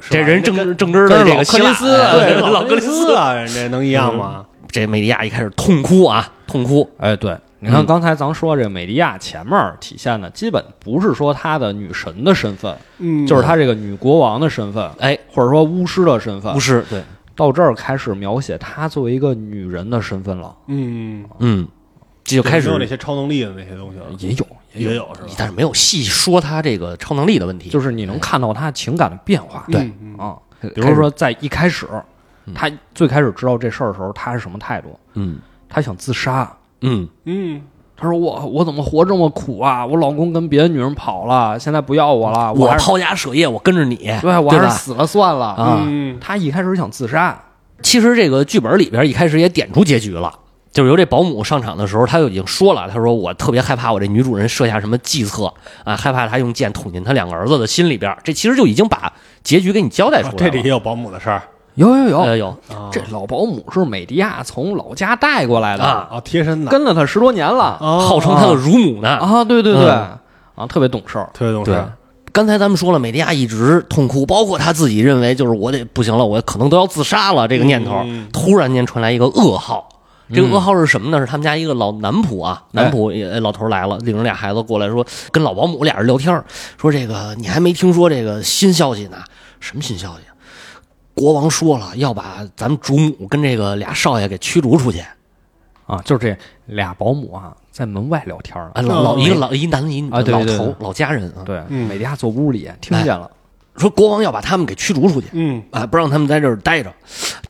[0.00, 3.14] 是这人正跟正直的这个克里斯哎对老克里斯。
[3.14, 4.46] 啊，人这能一样吗？
[4.70, 13.26] 这美迪亚一开始痛哭啊，痛哭，哎，对，你看刚才咱说这美迪亚前面体现的，基本不是说她的女神的身份，嗯。
[13.26, 16.54] 就是她这个女国王的身份，哎，或者说巫师的身份。
[16.56, 17.02] 巫师，对，
[17.36, 21.68] 到这儿开始描写她作为一个女人的身份了，嗯，嗯，
[22.24, 25.28] 这就开始没有那些超能力的那些东西了，也有，也有是吧？
[25.36, 29.64] 但是没有细说他这个超能力的问题，就是你能看到他情感的变化。
[29.70, 30.36] 对啊，
[30.74, 31.86] 比如说在一开始，
[32.54, 34.98] 他最开始知道这事儿的时候，他是什么态度？
[35.14, 36.50] 嗯他想自杀。
[36.82, 37.62] 嗯嗯，
[37.96, 39.86] 他说我我怎么活这么苦啊？
[39.86, 47.40] 我老公跟别的女人跑了，现在不要我了，我抛家舍业，我跟着你，对我还是死了算了啊嗯他一开始想自杀，
[47.82, 50.36] 其实这个剧本里边一开始也点出结局了，
[50.72, 55.52] 就是由这保姆上场的时候，他就已经说了，他说我特别害怕我这女主人设下什么计策
[55.84, 60.38] 啊，害怕她用剑捅进他两个儿子的心里边，这其实就已经把结局给你交代出来了。
[60.38, 61.42] 这里也有保姆的事儿。
[61.74, 62.48] 有有有，呃有。
[62.68, 62.90] 啊。
[62.92, 66.08] 这老保姆是美迪亚从老家带过来的，啊。
[66.10, 67.78] 啊，贴身的，跟了他十多年了。
[67.80, 68.06] 哦。
[68.08, 69.08] 号称他的乳母呢。
[69.08, 69.44] 啊！
[69.44, 70.18] 对对对，嗯。
[70.54, 71.30] 啊，特别懂事儿。
[71.32, 71.84] 对特别懂事，，
[72.30, 78.02] 刚才咱们说了，美迪亚一直痛哭，包括他自己认为就是我得不行了，我可能都要自杀了这个念头。
[78.04, 78.28] 嗯。
[78.32, 79.88] 突然间传来一个噩耗，
[80.32, 81.18] 这个嗯噩耗是什么呢？
[81.18, 86.42] 是他们家一个老男仆啊，哎男仆也老头来了，领着俩孩子过来说，跟老保姆俩人聊天，
[86.78, 89.18] 说这个你还没听说这个新消息呢？
[89.60, 90.20] 什么新消息？
[91.14, 95.04] 国王说了，要把咱们主母跟这个俩少爷给驱逐出去。
[95.86, 98.88] 啊，就是这俩保姆啊，在门外聊天啊，呢。
[98.88, 103.30] 老老哦一个老一男一女老头老家人啊，对，嗯美迪亚坐屋里听见了，
[103.76, 105.28] 说国王要把他们给驱逐出去。
[105.32, 106.92] 嗯，啊，不让他们在这儿待着，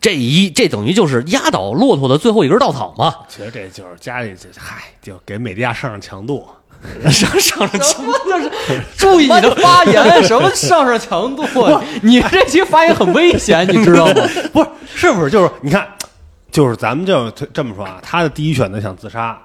[0.01, 3.15] 这一这等于就是压倒骆驼的最后一根稻草嘛。
[3.29, 6.47] 其实这就是家里这嗨，就给美迪亚上上强度，
[7.11, 8.51] 上上上什么就是
[8.97, 10.23] 注意你的发言？
[10.25, 11.45] 什么上上强度？
[12.03, 14.15] 你这期发言很危险，你知道吗？
[14.53, 15.87] 不是，是不是就是你看，
[16.51, 19.37] 就是咱们就这么说啊，他的第一选择想自杀，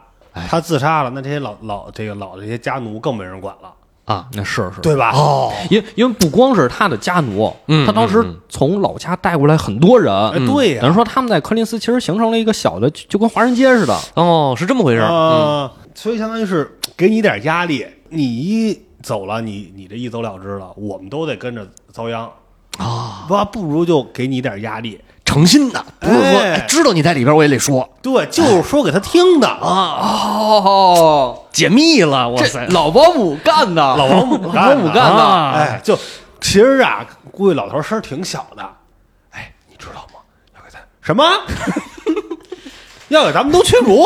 [0.48, 3.72] 他自杀了，那这些老老这个老的这些家奴更没人管了，
[4.08, 5.12] 啊，那是是，对吧？
[5.13, 13.93] 哦，因因为不光是他的家奴，嗯他当时从老家带过来很多人，哎，对呀、等于说他们在柯林斯其实形成了一个小的，就就跟华人街似的。
[14.15, 15.12] 哦，是这么回事儿。
[15.12, 22.32] 啊，所以相当于是给你点压力，你一走了，你你这一走了之了，我们都得跟着遭殃。
[22.78, 32.30] 啊，不不如就给你点压力，诚心的，不是说知道你在里边，我也得说对，就是说给他听的啊，哦，解密了。
[32.30, 35.96] 哇这塞，老保姆干的，老保姆干的，啊哎，就
[36.40, 38.63] 其实啊，估计老头声儿挺小的，
[39.32, 40.22] 哎，你知道吗？
[40.56, 41.24] 要给咱什么？
[43.10, 44.06] 要给咱们都驱逐？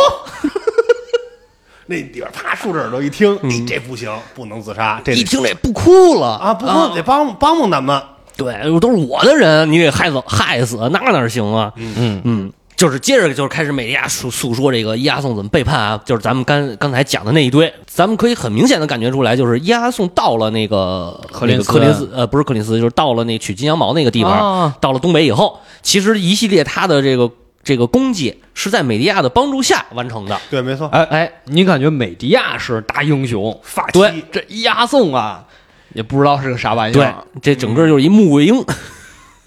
[1.86, 8.02] 那里边啪竖着耳朵一听，你这不行，不能自杀，这一听这不哭了啊，不过得帮帮帮咱们。
[8.44, 11.72] 对，都是我的人，你给害死害死，那哪行啊？
[11.76, 11.94] 嗯。
[11.98, 12.22] 嗯。
[12.24, 24.32] 嗯，就是接着就是开始美利亚诉诉说这个伊阿宋怎么背叛啊，就是咱们刚刚才讲的那一堆，咱们可以很明显的感觉出来，就是伊阿宋到了那个克林斯那个柯林斯，呃，不是克林斯，就是到了那取金羊毛那个地方，
[24.64, 24.76] 啊。
[24.82, 27.30] 到了东北以后，其实一系列他的这个
[27.64, 30.36] 这个功绩是在美迪亚的帮助下完成的。
[30.50, 34.00] 对，没错，哎哎，你感觉美迪亚是大英雄，发妻。
[34.00, 35.46] 对，这押送啊，
[35.94, 38.64] 也不知道是个啥玩意对儿，这整个就是一穆桂英。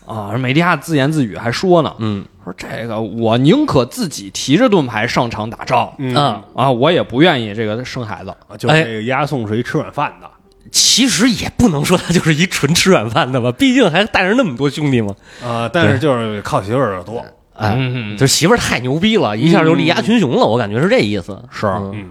[0.07, 0.33] 啊。
[0.39, 8.31] 美迪亚自言自语还说呢，嗯说这个我宁可自己提着盾牌上场打仗嗯啊，啊，我也不愿意这个生孩子。
[8.49, 10.29] 啊，就哎这个押送是一吃软饭的，
[10.71, 15.15] 其实也不能说他就是一纯吃软饭的吧，毕竟还带着那么多兄弟嘛。
[15.43, 21.43] 啊，但是就是靠媳妇儿的多，哎，嗯就媳妇儿太牛逼了，一下就力压群雄了，我感觉是这意思。
[21.51, 22.11] 是嗯嗯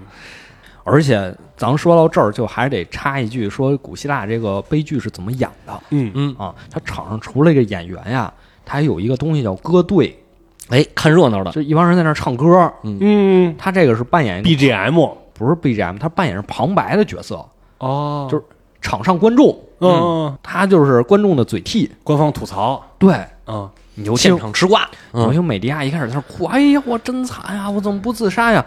[0.86, 6.54] 而且咱说到这儿，就还得插一句，说古希腊这个悲剧是怎么演的嗯嗯，啊？
[6.70, 8.32] 他场上除了这个演员呀，
[8.66, 10.22] 他还有一个东西叫歌队，
[10.70, 12.70] 哎，看热闹的，就一帮人在那儿唱歌。
[12.84, 17.46] 嗯嗯他这个是扮演一个，BGM 不是 BGM，他扮演是旁白的角色，
[17.78, 18.44] 哦就是
[18.82, 21.90] 场上观众，嗯，他就是观众的嘴替。
[22.04, 23.16] 官方吐槽，对，
[23.48, 24.86] 嗯你就现，场吃瓜。
[25.14, 28.66] 嗯，我听美迪亚一开始在那哭，哎呀，我真惨呀，我怎么不自杀呀？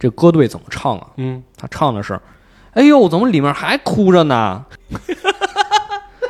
[0.00, 1.06] 这歌队怎么唱啊？
[1.18, 2.18] 嗯，他唱的是，
[2.72, 4.64] 哎呦，怎么里面还哭着呢？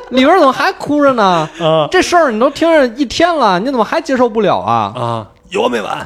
[0.09, 1.49] 里面怎么还哭着呢？
[1.61, 4.93] 啊这事儿你都听着一天了，你怎么还接受不了啊？
[4.93, 6.05] 啊，有完没完？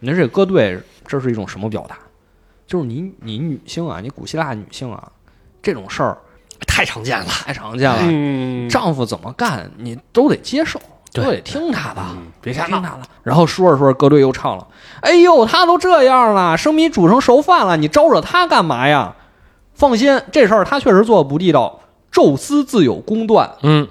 [0.00, 1.96] 你说这歌队这是一种什么表达？
[2.66, 5.08] 就是你你女性啊，你古希腊女性啊，
[5.62, 6.18] 这种事儿
[6.66, 7.26] 太常见了。
[7.26, 7.98] 太常见了。
[8.02, 10.80] 嗯丈夫怎么干，你都得接受，
[11.18, 12.02] 都对得听他的，
[12.40, 13.02] 别瞎闹听他的。
[13.22, 14.66] 然后说着说着，歌队又唱了
[15.02, 19.14] ：“哎呦，他都这样了，生米煮成熟饭了，你招惹他干嘛呀？”
[19.74, 21.80] 放心，这事儿他确实做的不地道。
[22.10, 23.86] 宙斯自有公断，嗯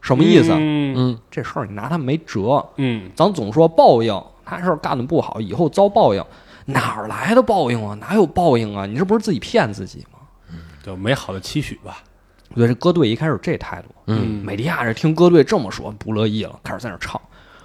[0.00, 0.52] 什么意思？
[0.52, 2.64] 嗯嗯，这事儿你拿他没辙。
[2.76, 6.24] 嗯咱总说报应，他事儿干的不好，以后遭报应，
[6.64, 7.94] 哪儿来的报应啊？
[8.00, 8.86] 哪有报应啊？
[8.86, 10.56] 你这不是自己骗自己吗？
[10.84, 11.98] 就美好的期许吧。
[12.56, 17.20] 对，这歌队一开始这态度，嗯，美迪亚这听歌队这么说不乐意了，开始在那唱。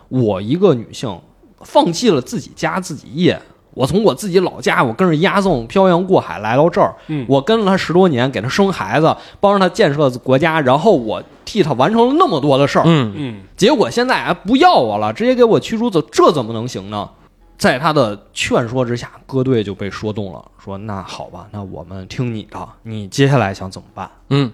[0.10, 1.20] 我一个女性，
[1.62, 3.42] 放弃了自己家自己业，
[3.74, 17.10] 我从我自己老家，我跟着押送漂洋过海来到这儿，嗯我跟了他十多年，给他生孩子，帮着他建设国家，然后我替他完成了那么多的事儿，嗯嗯结果现在还不要我了，直接给我驱逐走，这怎么能行呢？
[17.58, 24.10] 在他的劝说之下，歌队就被说动了，说那好吧，那我们听你的，你接下来想怎么办？
[24.30, 24.52] 嗯，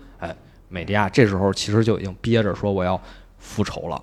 [0.70, 3.00] 美迪亚这时候其实就已经憋着说我要
[3.40, 4.02] 复仇了，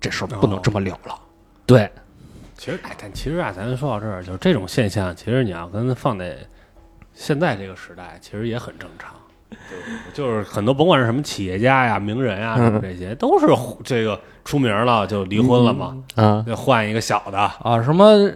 [0.00, 1.18] 这事儿不能这么了了。
[1.66, 1.90] 对，
[2.56, 6.36] 其实，哎，但其实啊，咱说到这儿，就是这种现象，其实你要跟放在
[7.12, 9.14] 现在这个时代，其实也很正常。
[10.12, 13.46] 就就是很多，甭管是什么企业家呀、名人呀，什么这些，都是
[13.84, 18.30] 这个出名了就离婚了嘛，啊，就换一个小的，啊，什么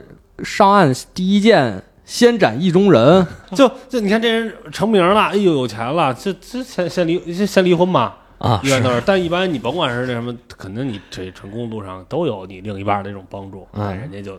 [0.44, 9.00] 上岸第一件先斩意中人， 就就你看这人成名了，哎呦有钱了，这这先先离先先离婚嘛，啊一般都是。
[9.06, 14.36] 但一般你甭管是那什么，肯定你这成功路上都有你另一半的这种帮助，嗯哎人家就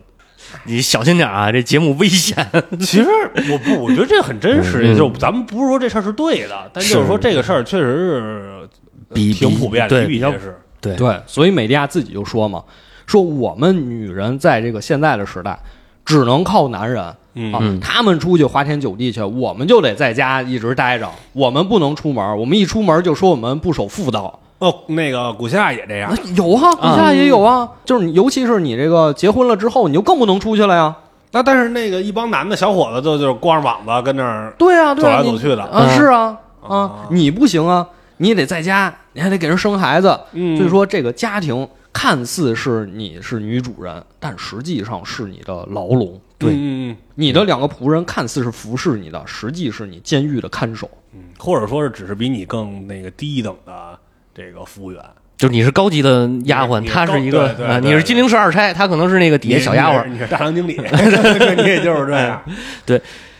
[0.64, 2.46] 你小心点啊，这节目危险。
[2.78, 3.08] 其实
[3.50, 8.68] 我不，我觉得这很真实，嗯就咱们不是说这事儿是对的，但就是说这个事儿确实是
[9.14, 10.58] 比挺普遍的，比比皆是。
[10.78, 12.62] 对对，所以美迪亚自己就说嘛，
[13.06, 15.58] 说我们女人在这个现在的时代，
[16.04, 17.04] 只能靠男人。
[17.34, 17.52] 嗯。
[17.52, 17.80] 啊，嗯。
[17.80, 22.38] 他们出去花天酒地去，我们就得在家一直待着，我们不能出门。
[22.38, 24.38] 我们一出门就说我们不守妇道。
[24.58, 26.08] 哦，那个古希腊也这样。
[26.08, 30.94] 啊，有啊，古希腊也有啊，就是你，尤其是你这个结婚了之后，你就更不能出去了呀。
[31.32, 35.62] 那但是那个一帮男的小伙子就就是光着膀子跟那儿对啊，走来走去的。
[35.62, 35.96] 啊，嗯。
[35.96, 36.76] 是啊啊。
[36.76, 37.84] 啊，你不行啊，
[38.18, 40.56] 你也得在家，你还得给人生孩子，嗯。
[40.56, 46.20] 所以说这个家庭看似是你是女主人，但实际上是你的牢笼。
[46.38, 46.52] 对，
[47.14, 50.90] 你的两个仆人看似是服侍你的，实际是你监狱的看守。
[51.14, 53.96] 嗯，或者说是只是比你更那个低一等的
[54.34, 55.00] 这个服务员，
[55.36, 60.08] 就你是高级的丫鬟，她是一个你是金陵十二钗，她可能是那个底下小丫鬟。
[60.08, 62.42] 你是大堂经理， 你也就是这样。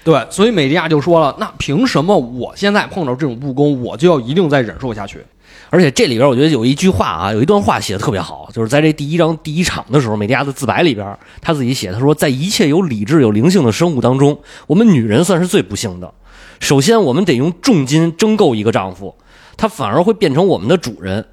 [0.05, 5.25] 对，所以美利亚就说了：“那凭什么我现在碰到这种不公，我就要一定再忍受下去
[5.73, 16.13] 而且这里边我觉得有一句话啊，有一段话写的特别好，就是在这第一章第一场的时候，美迪亚的自白里边，他自己写，他说，在一切有理智、有灵性的生物当中，我们女人算是最不幸的。
[16.61, 19.15] 首先，我们得用重金争购一个丈夫，
[19.57, 21.27] 他反而会变成我们的主人。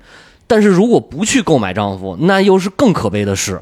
[0.48, 3.62] 但是如果不去购买丈夫，那又是更可悲的事。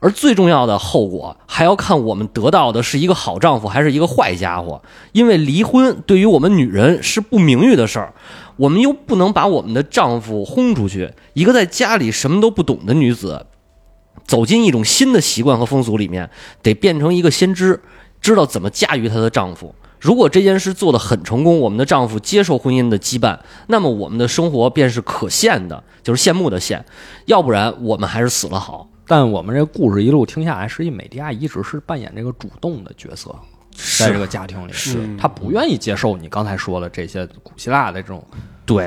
[0.00, 4.80] 而最重要的后果，还要看我们得到的是一个好丈夫还是一个坏家伙。
[5.12, 8.14] 因为离婚对于我们女人是不名誉的事儿，
[8.56, 11.12] 我们又不能把我们的丈夫轰出去。
[11.32, 13.46] 一个在家里什么都不懂的女子，
[14.24, 16.30] 走进一种新的习惯和风俗里面，
[16.62, 17.82] 得变成一个先知，
[18.20, 19.74] 知道怎么驾驭她的丈夫。
[19.98, 23.36] 如果这件事做得很成功，我们的丈夫接受婚姻的羁绊，
[23.66, 26.80] 那么我们的生活便是可羡的，就是羡慕的羡。
[27.26, 33.34] 要不然，我们还是死了好。？”但我们这故事一路听下来，实际美迪亚一直是扮演这个主动的角色，
[33.98, 38.22] 在这个家庭里，是嗯他不愿意接受你刚才说的这些古希腊的这种
[38.66, 38.86] 对。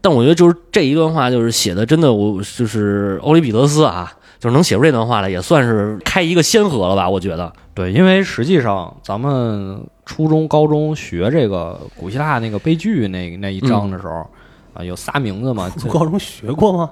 [0.00, 7.10] 但我觉得就是这一段话，就是写的真的，我就是欧里庇得斯啊，就是能写出这段话来，也算是开一个先河了吧？
[7.10, 14.26] 我觉得，对，因为实际上咱们初中、高中学这个古希腊那个悲剧那那一章的时候，
[14.72, 16.90] 啊，有仨名字嘛，就高中学过吗？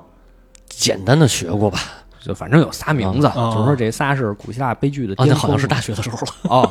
[0.69, 1.79] 简单的学过吧？
[2.27, 6.33] 就反正有仨名字，啊就是说这仨是古希腊悲剧的啊，巅峰那好像是大学的时候了。
[6.51, 6.69] 哦，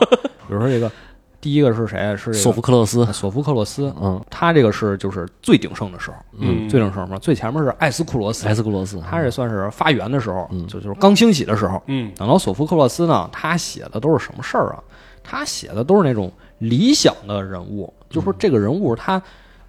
[0.48, 0.92] 比如说这个
[1.40, 2.18] 第一个是谁？
[2.18, 11.82] 是索福克勒斯，索福克勒斯，嗯，他这个是就是最鼎盛的时候，嗯最鼎盛嘛，最前面是艾斯库罗斯艾，斯库罗斯，他这算是发源的时候，嗯就就是刚兴起的时候。
[11.88, 14.84] 嗯等到索福克勒斯呢，他写的都是什么事儿啊？
[15.24, 19.22] 他写的都是那种理想的人物，就说这个人物他，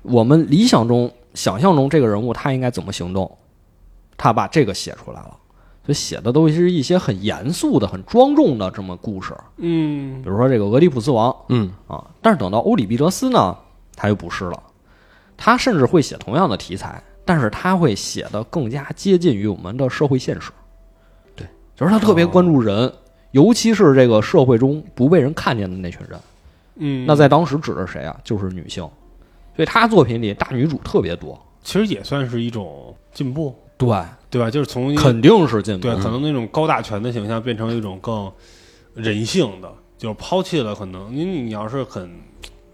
[0.02, 3.30] 我们理想中、想象中这个人物他应该怎么行动，
[4.16, 5.36] 他把这个写出来了。
[5.86, 12.04] 所以写的都是一些很严肃的、很庄重的这么故事，嗯比如说这个俄狄浦斯王嗯啊。
[12.20, 13.56] 但是等到欧里庇得斯呢，
[13.94, 14.60] 他又不是了，
[15.36, 20.50] 他甚至会写同样的题材，但是他会写的更加接近于我们的社会现实。
[21.36, 22.92] 对，就是他特别关注人，
[23.30, 26.18] 尤其是这个社会中不被人看见的那群人。
[26.78, 28.18] 嗯，那在当时指的是谁啊？
[28.24, 28.82] 就是女性。
[29.54, 31.40] 所以他作品里大女主特别多。
[31.62, 33.88] 其实也算是一种进步，对，
[34.36, 34.50] 对吧？
[34.50, 35.82] 就是从肯定是进步。
[35.82, 38.30] 对，可能那种高大全的形象变成一种更
[38.94, 42.10] 人性的，就是抛弃了可能你你要是很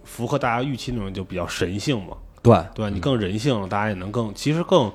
[0.03, 2.91] 符合大家预期那种，就比较神性嘛，对，对？
[2.91, 4.91] 你更人性了，大家也能更其实更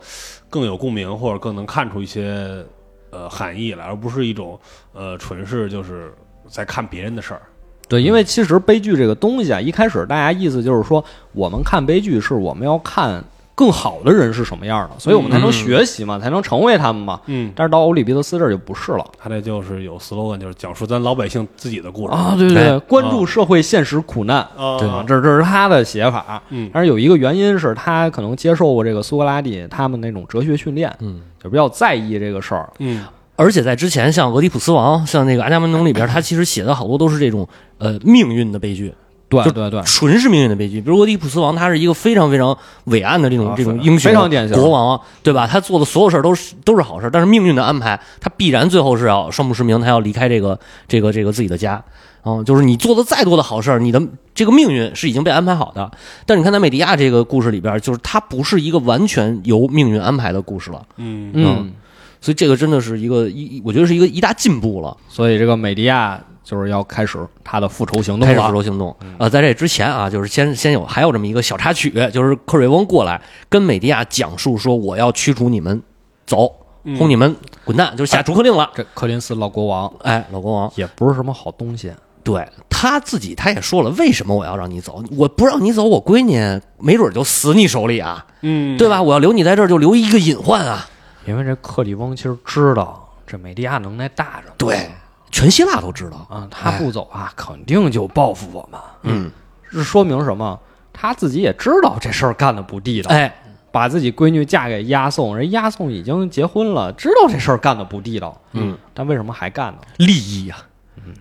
[0.50, 2.66] 更有共鸣，或者更能看出一些
[3.12, 4.60] 呃含义来，而不是一种
[4.94, 6.14] 呃纯是就是
[6.50, 7.42] 在看别人的事儿。
[7.88, 13.24] 对，因为其实悲剧这个东西啊，一开始大家意思就是说，我们看悲剧是我们要看
[13.58, 17.20] 更好的人是什么样的，所以我们才能嗯学习嘛，才能成为他们嘛。
[17.26, 22.36] 嗯，但是到欧里庇得斯这儿就不是了他这就是有 slogan，就是讲述咱老百姓自己的故事啊！
[22.38, 26.40] 对对对，哎关注社会现实苦难啊，啊，这这是他的写法。
[26.50, 31.22] 嗯但是有一个原因是他可能接受过这个苏格拉底他们那种哲学训练，嗯。
[31.44, 32.70] 就比较在意这个事儿。
[32.78, 33.04] 嗯
[33.36, 37.48] 而且在之前，像俄狄浦斯王，像那个阿伽门农里边， 他其实写的好多都是这种
[37.78, 38.96] 呃命运的悲剧，就
[39.30, 40.80] 对对对，纯是命运的悲剧。
[40.80, 45.46] 比如俄狄浦斯王，他是一个非常非常伟岸的这种、啊这种英雄非常典型国王，对吧？
[45.46, 50.58] 他做的所有事儿都是都是好事儿，但是命运的安排，他必然最后是要双目失明，他要离开这个
[50.88, 51.84] 这个这个自己的家。
[52.24, 54.02] 嗯，就是你做的再多的好事儿，你的
[54.36, 55.90] 这个命运是已经被安排好的。
[56.26, 60.86] 但是你看，在美迪亚这个故事里边，就是它不是一个完全由命运安排的故事了。
[60.98, 61.72] 嗯嗯，
[62.20, 64.98] 所以这个真的是一个一，我觉得是一个一大进步了。
[65.08, 68.54] 所以这个美迪亚就是要开始他的复仇行动开始复。
[68.54, 68.96] 仇行动。
[69.18, 75.84] 呃，在这之前啊，就是先先有还有这么一个小插曲，就是克瑞翁过来跟美迪亚讲述说，我要驱逐你们，
[76.26, 76.50] 走，
[76.98, 77.36] 轰你们
[77.66, 78.72] 滚蛋，就是下逐客令了。
[78.74, 81.92] 这柯林斯老国王哎，老国王，也不是什么好东西。
[82.24, 85.04] 对他自己他也说了，为什么我要让你走？
[85.18, 89.02] 我不让你走，我闺女没准就死你手里啊，嗯，对吧？
[89.02, 90.86] 我要留你在这儿，就留一个隐患啊。
[91.26, 94.90] 因为这克里翁其实知道这美迪亚能耐大着呢，对，
[95.38, 96.26] 全希腊都知道。
[96.32, 98.82] 啊，他不走啊，肯定就报复我们。
[99.04, 99.32] 嗯，
[99.72, 100.60] 这说明什么？
[100.92, 103.32] 他自己也知道这事儿干的不地道，哎，
[103.72, 109.78] 把自己闺女嫁给押送，人押送已经结婚了，知道这事儿干的不地道，嗯，但为什么还干呢？
[109.98, 110.56] 利益呀、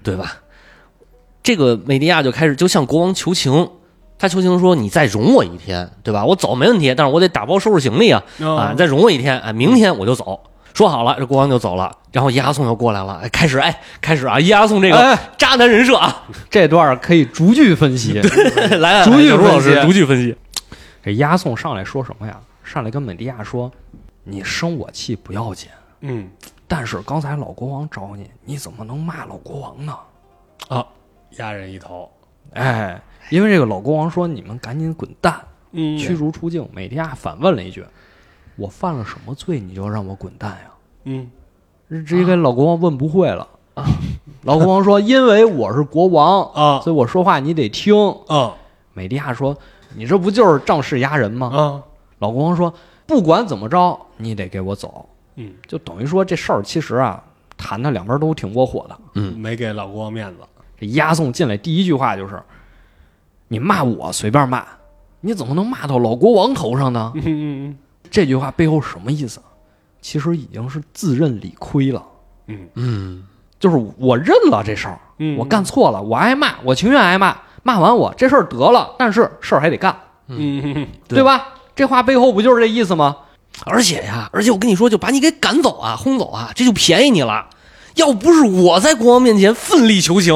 [0.03, 0.33] 对吧？
[1.43, 3.69] 这个美迪亚就开始就向国王求情，
[4.19, 6.25] 他求情说：“你再容我一天，对吧？
[6.25, 8.23] 我走没问题，但是我得打包收拾行李啊！
[8.41, 10.41] 哦啊，再容我一天，哎，明天我就走。”
[10.77, 18.21] 说好了，这国王就走了，然后伊阿宋又过来了，哎，开始哎，开始啊，伊阿宋这个哎渣男人设啊，这段可以逐句分析。
[18.79, 20.37] 来来，逐句分析逐句分析。
[21.03, 22.39] 这押送上来说什么呀？
[22.63, 23.73] 上来跟美迪亚说
[24.23, 25.71] ：“你生我气不要紧，
[26.03, 26.29] 嗯
[26.69, 29.97] 但是刚才老国王找你，你怎么能骂老国王呢？
[30.69, 30.85] 啊，
[31.39, 32.11] 压人一头，
[32.53, 33.01] 哎，
[33.31, 35.41] 因为这个老国王说你们赶紧滚蛋，
[35.73, 36.69] 嗯驱逐出境。
[36.71, 37.83] 美迪亚反问了一句
[38.57, 40.71] ：“我犯了什么罪，你就让我滚蛋呀
[41.05, 41.31] 嗯？”
[41.89, 43.85] 直接给老国王问不会了啊！
[44.43, 47.95] 老国王说：“因为我是国王啊所以我说话你得听。
[48.27, 48.55] 啊”
[48.93, 49.57] 美迪亚说
[49.95, 51.83] ：“你这不就是仗势压人吗？”啊，
[52.19, 52.73] 老国王说
[53.07, 57.23] ：“不管怎么着，你得给我走。”嗯，就等于说这事儿其实啊，
[57.57, 58.99] 谈的两边都挺窝火的。
[59.15, 60.39] 嗯没给老国王面子，
[60.81, 62.43] 这押送进来第一句话就是
[63.49, 64.65] ：“你骂我随便骂，
[65.21, 67.23] 你怎么能骂到老国王头上呢嗯
[67.69, 67.79] 嗯？”
[68.17, 69.43] 这句话背后什么意思？
[70.01, 72.03] 其实已经是自认理亏了，
[72.47, 73.25] 嗯嗯
[73.61, 79.95] 就是我认了这事儿，嗯，我干错了，我挨骂，我情愿挨骂，骂完我这事儿得了，但是事儿还得干，
[80.29, 81.49] 嗯嗯嗯对对吧？
[81.75, 83.19] 这话背后不就是这意思吗？
[83.67, 87.51] 而且呀，而且我跟你说，就把你给赶走啊，轰走啊，这就便宜你了。
[87.97, 90.33] 要不是我在国王面前奋力求情，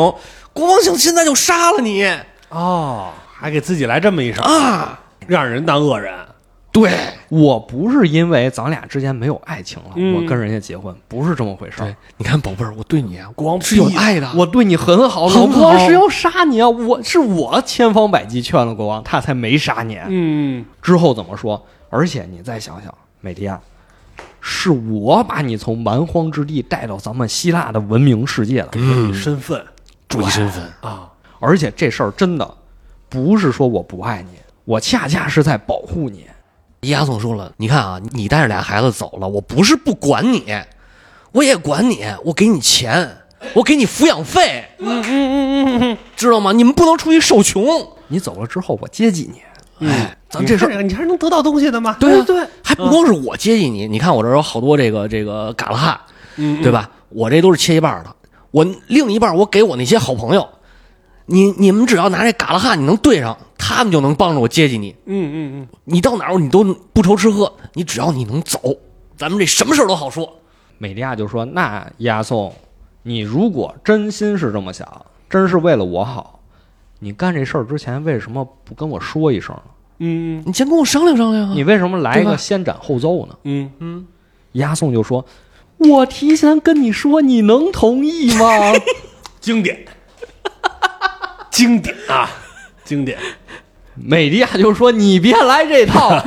[0.53, 2.07] 国王想现在就杀了你
[2.51, 5.01] 哦，还给自己来这么一手，啊！
[5.27, 6.13] 让人当恶人，
[6.73, 6.93] 对
[7.29, 14.33] 我不是因为咱俩之间没有爱情了，嗯我跟人家结婚，不是这么回事儿对。，你看宝贝儿，我对你啊，国王是有爱的。
[14.37, 16.69] 我对你很好，很好老国王是要杀你啊！
[16.69, 19.99] 我是我千方百计劝了国王，他才没杀你。
[20.07, 21.61] 嗯之后怎么说？
[21.89, 23.61] 而且你再想想，美迪亚，
[24.41, 29.61] 是我把你从蛮荒之地带到咱们希腊的文明世界的，嗯，身份
[30.09, 31.11] 注意身份，啊，
[31.41, 32.55] 而且这事儿真的
[33.09, 36.27] 不是说我不爱你，我恰恰是在保护你。
[36.81, 40.45] 伊亚总说了，你看啊，你带着俩孩子走了，我不是不管你，
[41.33, 43.19] 我也管你，我给你钱，
[43.53, 46.53] 我给你抚养费，嗯嗯嗯嗯嗯，知道吗？
[46.53, 47.63] 你们不能出去受穷。
[48.09, 49.87] 你走了之后，我接济你。
[49.87, 56.07] 哎，咱这事儿你还是能得到东西的嘛，对对，还不光是我接济你，你看我这有好多这个这个嘎拉哈，
[56.37, 56.91] 嗯对吧？
[57.11, 58.15] 我这都是切一半的，
[58.51, 60.49] 我另一半我给我那些好朋友，
[61.31, 64.95] 你你们只要拿这嘎拉哈你能对上，他们就能帮着我接济你。
[65.07, 68.59] 嗯嗯嗯，你到哪儿你都不愁吃喝，你只要你能走，
[69.17, 70.39] 咱们这什么事儿都好说。
[70.79, 72.53] 美利亚就说：“那押送，
[73.05, 76.41] 你如果真心是这么想，真是为了我好，
[76.99, 79.63] 你干这事儿之前为什么不跟我说一声呢？
[80.03, 81.53] 嗯你先跟我商量商量啊。
[81.55, 84.07] 你为什么来一个先斩后奏呢嗯？”嗯，
[84.53, 85.25] 押送就说
[85.79, 88.73] ：“我提前跟你说，你能同意吗
[89.39, 89.85] 经典，
[91.51, 92.29] 经典啊，
[92.85, 93.19] 经典，？”
[93.95, 96.23] 美利亚就说：“你别来这套，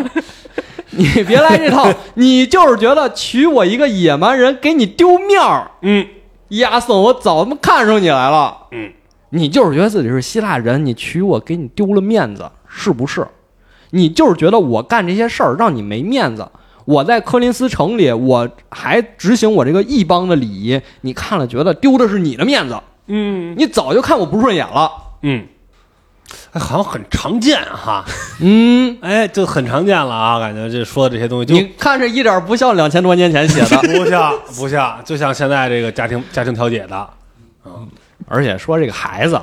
[0.92, 5.72] 你别来这套，你就是觉得娶我一个野蛮人给你丢面儿。
[5.82, 6.06] 嗯
[6.50, 8.56] 亚瑟我早他妈看上你来了。
[8.72, 8.92] 嗯，
[9.32, 13.26] 你就是觉得自己是希腊人，你娶我给你丢了面子，是不是？
[13.90, 16.48] 你就是觉得我干这些事儿让你没面子。
[16.86, 24.92] 我在科林斯城里，我还执行我这个异邦的礼仪，你看了觉得丢的是你的面子，嗯你早就看我不顺眼了。
[25.24, 25.46] 嗯，
[26.52, 28.06] 哎，好像很常见哈，
[28.40, 37.10] 嗯，哎，就很常见了啊，感觉这说的这些东西就你看着一点不像两千多年前写的， 不像不像，就像现在这个家庭家庭调解的，
[38.28, 39.42] 而且说这个孩子，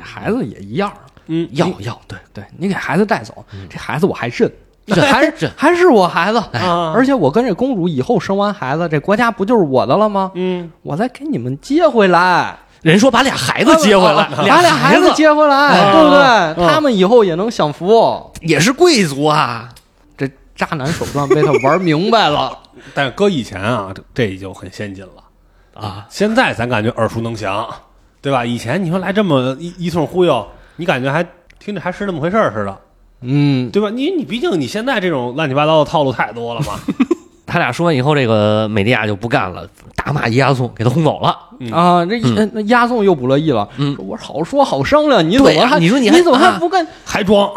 [0.00, 0.92] 孩子也一样。
[1.32, 4.50] 嗯要要对，对你给孩子带走，这孩子我还认，
[4.86, 10.32] 这还是认还是我孩子，啊而且我跟这公主以后生完孩子，这国家不就是我的了吗？
[10.34, 10.72] 嗯。
[10.82, 16.64] 我再给你们接回来，人说把俩孩子接回来， 把俩孩子子接回来，啊对不对？
[16.66, 18.30] 啊他们以后也能享福。
[18.40, 19.68] 也是贵族啊。
[20.16, 22.56] 这渣男手段被他玩明白了，
[22.94, 25.22] 但是搁以前啊，这这就很先进了
[25.74, 26.06] 啊！
[26.10, 27.66] 现在咱感觉耳熟能详，
[28.20, 28.44] 对吧？
[28.44, 31.24] 以前你说来这么一一通忽悠，你感觉还
[31.58, 32.78] 听着还是那么回事儿似的，
[33.22, 33.90] 嗯，对吧？
[33.90, 36.74] 你你毕竟你现在这种乱七八糟的套路太多了嘛，
[37.46, 39.66] 他俩说完以后，这个美利亚就不干了，
[40.04, 41.36] 大骂伊亚宋，给他轰走了。
[41.58, 46.86] 嗯啊，这呃那押送又不乐意了，嗯说我好说好商量，你怎么还你说你你怎么还啊不干？
[47.04, 47.50] 还装，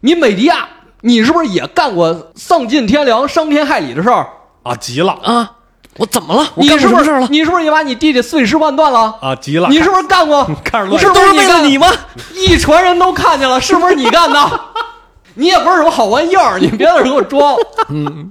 [0.00, 0.66] 你美迪亚，
[1.02, 4.26] 你是不是也干过丧尽天良、伤天害理的事儿？
[4.64, 5.50] 啊，急了啊！
[5.98, 6.46] 我怎么了？
[6.54, 7.28] 我你是不是干什么事了？
[7.30, 9.14] 你是不是也把你弟弟碎尸万段了？
[9.20, 10.44] 啊，急了，你是不是干过？
[10.64, 11.86] 开始乱是不都是为了你干的你吗？
[12.34, 14.60] 一船人都看见了，是不是你干的？
[15.34, 17.54] 你也不是什么好玩意儿，你别在这给我装。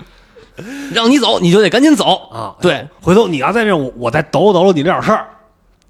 [0.93, 2.55] 让你走，你就得赶紧走啊？
[2.61, 5.27] 对，回头你要再这样，我我再抖搂抖搂你这点事儿，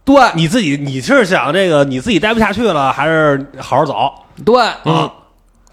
[0.03, 4.13] 对你自己你是想这个你自己待不下去了，还是好好走？
[4.43, 5.11] 对，啊，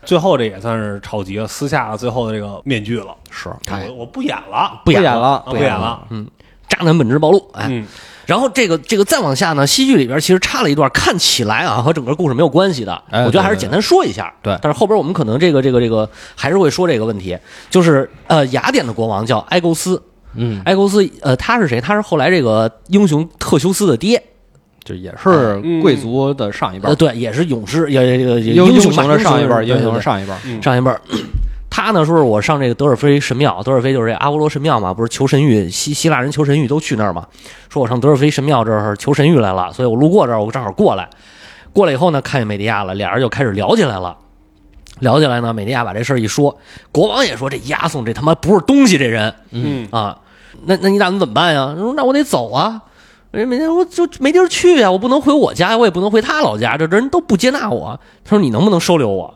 [0.04, 3.14] 最后这也算是超级了，撕下了最后的这个面具了。
[3.30, 3.48] 是
[3.88, 6.06] 我我不演了，不演演了啊不演了。
[6.10, 6.26] 嗯
[6.68, 7.86] 渣男本质暴露，哎，嗯
[8.28, 14.30] 然后这个这个再往下呢，戏剧里边其实插了一段，看起来啊和整个故事没有关系的，我觉得还是简单说一下。
[14.42, 16.06] 对但是后边我们可能这个这个这个
[16.36, 17.38] 还是会说这个问题，
[17.70, 20.02] 就是呃雅典的国王叫埃勾斯，
[20.34, 21.80] 嗯，埃勾斯呃他是谁？
[21.80, 24.22] 他是后来这个英雄特修斯的爹，
[24.84, 30.38] 就也是贵族的上一辈呃儿，对，也是勇士，也也也也英雄的上一辈儿，英雄的上一辈儿。
[30.44, 31.00] 嗯上一辈儿。
[31.80, 37.24] 他呢说是我上这个德尔菲神庙，德尔菲就是这阿波罗神庙嘛，不是求神谕，希希腊人求神谕都去那儿嘛。
[37.68, 41.08] 说我上德尔菲神庙这儿求神谕来了，所以我路过这儿，我正好过来。
[41.72, 44.16] 过来以后呢，看见美迪亚了，俩人就开始聊起来了。
[44.98, 46.58] 聊起来呢，美迪亚把这事儿一说，
[46.90, 50.18] 国王也说这押送这他妈不是东西，这人嗯啊，
[50.64, 51.76] 那那你打算怎么办呀？
[51.78, 52.82] 说那我得走啊，
[53.30, 58.00] 人每天我就没地儿去啊，我不能回我家，我也不能回他老家，这人都不接纳我。
[58.24, 59.32] 他说你能不能收留我？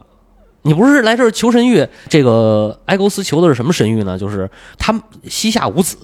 [0.62, 1.88] 你不是来这儿求神谕？
[2.08, 4.18] 这个埃勾斯求的是什么神谕呢？
[4.18, 4.48] 就是
[4.78, 4.94] 他
[5.28, 5.96] 膝下无子，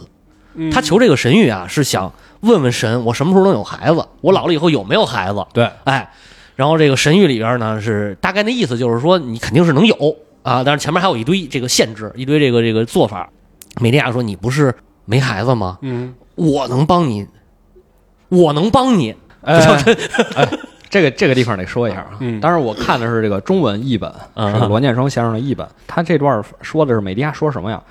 [0.55, 4.05] 嗯他求这个神谕啊，是想问问神，我什么时候能有孩子？
[4.21, 5.45] 我老了以后有没有孩子？
[5.53, 6.11] 对，哎，
[6.57, 13.29] 然后这个神谕里边呢是大概那意思，就是说你肯定是能有啊，但是前面还有一堆这个限制，一堆这个这个做法。
[13.81, 15.79] 美利亚说：“你不是没孩子吗？
[15.83, 17.27] 嗯我能帮你，
[18.29, 19.15] 我能帮你。
[19.43, 19.57] 哎，
[20.35, 20.49] 哎
[20.89, 22.17] 这个这个地方得说一下啊。
[22.21, 25.67] 嗯当然我看的是这个中文译本，嗯是罗念生先生的译本。
[25.87, 27.83] 他这段说的是美迪亚说什么呀？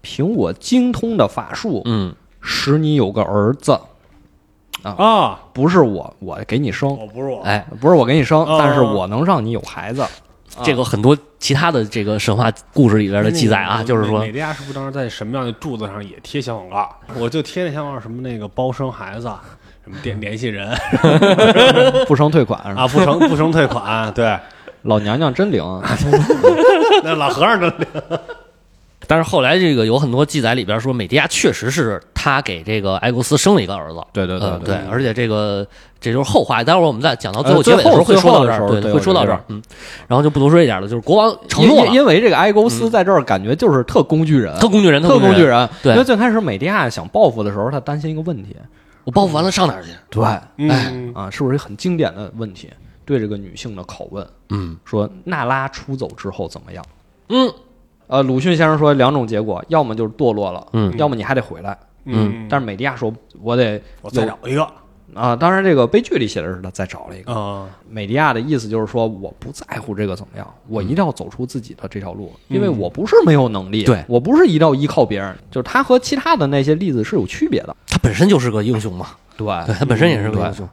[0.00, 3.78] 凭我精通的法术，嗯，使你有个儿子，
[4.82, 10.04] 啊，不是我我给你生，我不是我，哎，不是我给你生，哦但是我能让你有孩子。
[10.62, 16.94] 这个很多其他的这个神话故事里边的记载啊，就是说美美利亚是不是当时在什么样的柱子上也贴小广告？
[17.14, 19.32] 我就贴那小广告，什么那个包生孩子，
[19.84, 20.68] 什么联联系人
[22.06, 24.38] 不生退款啊，不成不成退款，对，
[24.82, 25.62] 老娘娘真灵，
[27.02, 27.86] 那老和尚真灵。
[29.08, 34.00] 但是后来这个有很多记载里边说，美迪亚确实是他给这个埃勾斯生了一个儿子。
[34.12, 35.66] 对对嗯对对，而且这个
[36.00, 39.60] 这就是后话，待会儿我们再讲到最后呃结尾的时候会说到这儿，会说到这儿，嗯，
[40.06, 45.68] 然后就不多说一点了，就是国王承诺了，因因为这个埃勾斯在这儿感觉就是特工具人，特工具人，特工具人，人。
[45.82, 48.56] 对因为最开始美迪亚想报复的时候，他担心一个问题，
[49.04, 49.90] 我报复完了上哪儿去？
[50.10, 50.24] 对
[50.68, 52.70] 哎啊，是不是很经典的问题？
[53.04, 56.84] 对这个女性的拷问，嗯说娜拉出走之后怎么样？
[57.28, 57.52] 嗯
[58.06, 61.76] 呃，鲁迅先生说两种结果，要么就是堕落了，嗯要么你还得回来。
[62.04, 64.66] 嗯，但是美迪亚说，我得我再找一个
[65.14, 67.32] 啊，当然这个悲剧里写的是他再找了一个。
[67.32, 74.04] 嗯，美迪亚的意思就是说，我不在乎这个怎么样，我一定要走出自己的这条路，因为我不是没有能力，对。
[74.08, 77.76] 我不是一定要依靠别人，就是他和其他的那些例子是有区别的。
[77.86, 79.46] 他本身就是个英雄嘛，对。
[79.66, 80.68] 对他本身也是个英雄，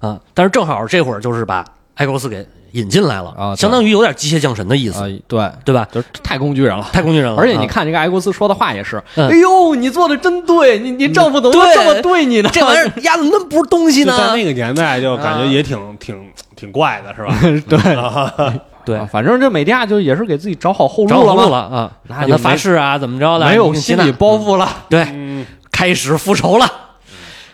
[0.00, 1.64] 啊，但是正好这会儿就是把
[1.98, 5.86] 埃勾斯给引进来了啊相当于有点机械降神的意思，啊，对，对吧？
[5.92, 6.86] 就是太工具人了。
[6.92, 12.50] 太工具人了，而且你啊看这个埃勾斯说的话也是，嗯哎呦，你做的真对，你你丈夫怎么能这么对你呢？
[12.52, 14.16] 这玩意儿 压怎么那么不是东西呢？
[14.16, 17.34] 在那个年代，就感觉也挺挺挺怪的，是吧？
[17.68, 17.78] 对
[18.84, 21.92] 对啊，反正这美迪亚就也是给自己找好后路路了嘛，了啊，
[22.26, 23.46] 那发誓啊，怎么着的？
[23.46, 24.68] 没有心理包袱了。
[24.88, 26.70] 对，嗯开始复仇了。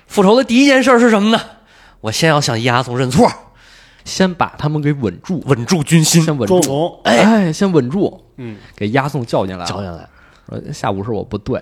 [0.07, 1.41] 复仇的第一件事是什么呢？
[2.01, 3.29] 我先要向伊阿宋认错，
[4.05, 10.09] 先把他们给稳住，稳住军心，先稳住，哎，先稳住，嗯，给押送叫进来了，交下来
[10.49, 11.59] 说下午是我不对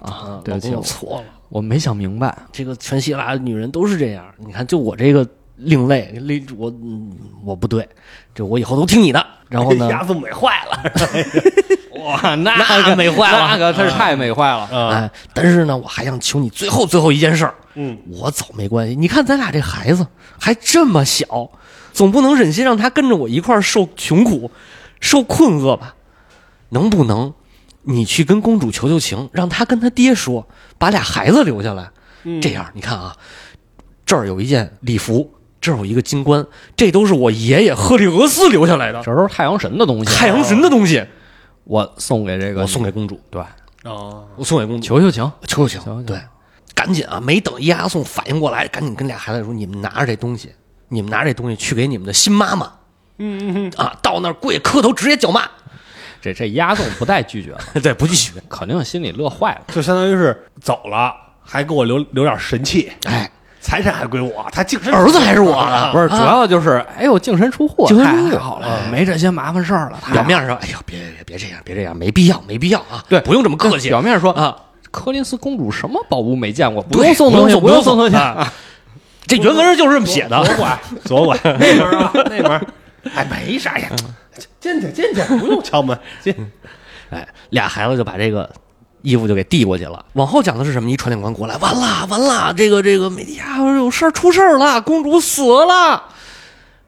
[0.00, 1.24] 啊，对不起，老公我错了。
[1.48, 2.34] 我没想明白。
[2.50, 5.26] 这个全希腊的女人都是这样，你看，就我这个
[5.56, 7.12] 另类，另我嗯
[7.44, 7.86] 我不对，
[8.34, 9.24] 这我以后都听你的。
[9.50, 10.90] 然后呢， 押送美坏了，
[12.02, 14.60] 哇，那个美坏了那个他是太美坏了。
[14.74, 18.96] 啊，哎，但是呢，我还想求你最后最后一件事儿，嗯，我走没关系。
[18.96, 20.06] 你看咱俩这孩子
[20.40, 21.50] 还这么小，
[21.92, 24.50] 总不能忍心让他跟着我一块儿受穷苦、
[25.00, 25.94] 受困厄吧？
[26.70, 27.34] 能不能
[27.82, 30.46] 你去跟公主求求情，让他跟他爹说，
[30.78, 31.90] 把俩孩子留下来？
[32.24, 32.40] 嗯。
[32.40, 33.14] 这样，你看啊，
[34.06, 35.30] 这儿有一件礼服，
[35.60, 39.02] 这儿有一个金冠，这都是我爷爷赫利俄斯留下来的。
[39.02, 41.04] 这都是太阳神的东西，太阳神的东西，
[41.64, 43.42] 我送给这个，我送给公主，对，
[43.84, 45.30] 哦，我送给公主，求求情。
[45.46, 46.20] 求求求求情，对，
[46.74, 47.20] 赶紧啊！
[47.20, 50.50] 没等伊阿宋反应过来，赶紧跟俩孩子说：“你们拿着这东西，
[50.92, 52.70] 你们拿这东西去给你们的新妈妈。”
[53.18, 55.42] 嗯嗯嗯，啊，到那儿跪磕头，直接叫骂，
[56.20, 58.32] 这这押送不带拒绝的， 对，不拒绝。
[58.48, 59.60] 肯定心里乐坏了。
[59.72, 61.14] 就相当于是走了，
[61.44, 63.30] 还给我留留点神器，哎，
[63.60, 70.00] 财产还归我，他净身儿子还是我的，不是，主要就是，哎呦，净身出户，净身出户太好了，没这些麻烦事儿了。
[70.10, 73.04] 表面上：“哎呦，别别别这样，别这样，没必要，没必要啊！
[73.08, 73.20] 对。
[73.20, 73.88] 不用这么客气。
[73.88, 74.56] 表面说啊。
[74.90, 78.16] 柯林斯公主什么宝物没见过，不用送东西，不用送东西。
[78.16, 78.52] 啊
[79.26, 80.44] 这原文上就是这么写的。
[80.44, 82.66] 左拐，左拐，那门啊，那门。
[83.16, 83.88] 哎，没啥呀，
[84.60, 86.32] 进去进去，不用敲门，进。
[87.10, 88.48] 哎，俩孩子就把这个
[89.02, 90.04] 衣服就给递过去了。
[90.12, 90.88] 往后讲的是什么？
[90.88, 96.04] 一传令官过来，完了完了，这个这个美迪亚有事儿出事儿了，公主死了。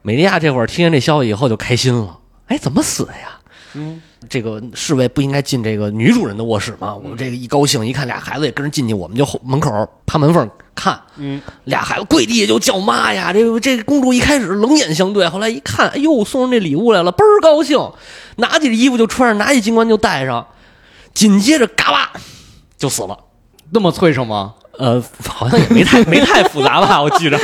[0.02, 2.18] 美迪亚这会儿听见这消息以后就开心了。
[2.46, 3.40] 哎，怎么死的呀？
[3.74, 6.94] 嗯，这个侍卫不应该进这个女主人的卧室吗？
[6.94, 9.70] 我们这个一高兴，一看俩孩子也跟着进去，我们就后门口
[10.06, 11.00] 趴门缝看。
[11.16, 13.32] 嗯，俩孩子跪地下就叫妈呀！
[13.32, 17.78] 这个这个公主一开始冷眼相对，后来一看，哎呦，送上这礼物来了，倍儿高兴，
[18.36, 20.46] 拿起这衣服就穿上，拿起金冠就戴上，
[21.12, 22.12] 紧接着嘎巴
[22.78, 23.18] 就死了。
[23.70, 24.54] 那么脆生吗？
[24.78, 27.38] 呃，好像也没太 没太复杂吧，我记着。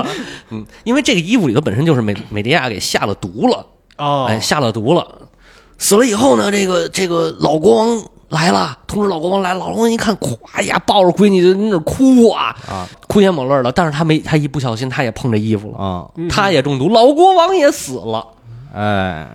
[0.50, 3.66] 嗯，因为这个衣服里头本身就是美美迪亚给下了毒了，
[3.96, 5.28] 哦，哎，下了毒了。
[5.78, 9.60] 死了以后呢，这个这个老国王来了，通知老国王来了。
[9.60, 13.70] 老国王一看，咵呀，抱着闺女就在那哭啊，啊哭天抹泪的。
[13.70, 18.26] 但是他没，他一不小心，他也碰着衣服了，啊，他也中毒，老国王也死了。
[18.72, 19.28] 哎，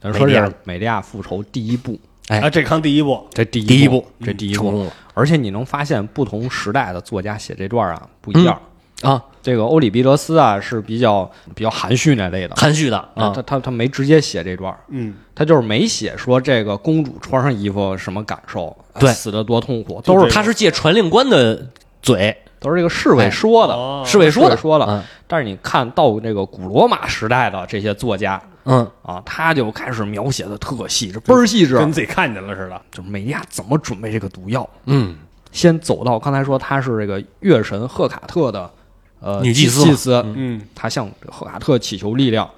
[0.00, 1.98] 咱说这是美利亚复仇第一步，
[2.28, 4.62] 哎啊，这刚第一步，这第一第一步这第一步。
[4.62, 8.58] 成功了而且你能发现，不同时代的作家写这段啊不一样。
[9.02, 19.12] 啊，这个欧里庇得斯啊是比较比较含蓄那类的，含蓄的啊他，他他没直接写这段，嗯，他就是没写说这个公主穿上衣服什么感受，对。
[19.12, 21.64] 死的多痛苦，都是他是借传令官的
[22.02, 24.02] 嘴，都是这个侍卫说的，哦。
[24.04, 24.86] 侍卫说的，说的。
[24.88, 32.80] 嗯但是你看到这个古罗马时代的这些作家嗯，啊，他就开始描写的特细致，倍儿细致，跟自己看见了似的。
[32.90, 35.16] 就是美利亚怎么准备这个毒药，嗯，
[35.52, 38.68] 先走到刚才说他是这个月神赫卡特的
[39.20, 42.48] 呃女祭司祭司，嗯，他向赫卡特祈求力量，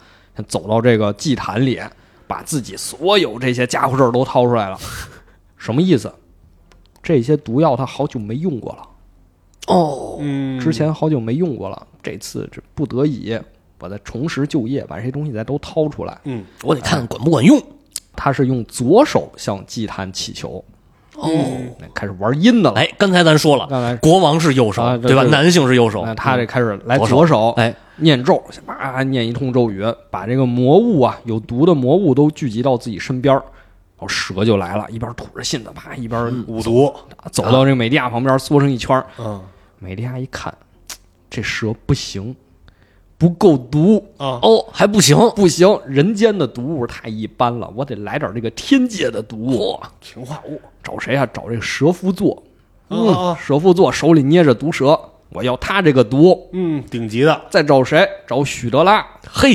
[0.47, 1.81] 走到这个祭坛里，
[2.27, 4.79] 把自己所有这些家伙事儿都掏出来了。
[5.57, 6.13] 什么意思？
[7.03, 13.39] 这些毒药他好久没用过了，哦，嗯，之前好久没用过了，这次这不得已
[13.79, 16.19] 把它重拾旧业，把这些东西再都掏出来。
[16.25, 17.61] 嗯，我得看看管不管用。
[18.21, 20.63] 他是用左手向祭坛祈求，
[21.19, 21.31] 哦，
[21.81, 22.81] 那开始玩阴的了。
[22.81, 25.23] 哎，刚才咱说了，刚才国王是右手，对吧？
[25.23, 25.31] 啊对对。
[25.31, 33.39] 男性是右手，那他这开始来左手，哎，念咒，叭念一通咒语，把这个魔物啊，有毒的魔物都聚集到自己身边儿
[33.99, 36.95] 然后蛇就来了，一边吐着信子，啪，一边五毒，
[37.33, 39.05] 走到这个美迪亚旁边，缩成一圈。
[39.19, 39.41] 嗯。
[39.81, 40.53] 美迪亚一看，
[41.29, 42.35] 这蛇不行，
[43.17, 49.81] 不够毒，啊，哦，还不行，不行，人间的毒物太一般了，我得来点这个天界的毒物。
[50.01, 51.29] 氰化物，找谁啊？
[51.35, 52.43] 找这个蛇夫座。
[52.89, 56.49] 哦嗯，哦蛇夫座手里捏着毒蛇，我要他这个毒。
[56.55, 58.09] 嗯，顶级的，再找谁？
[58.27, 59.55] 找许德拉，嘿，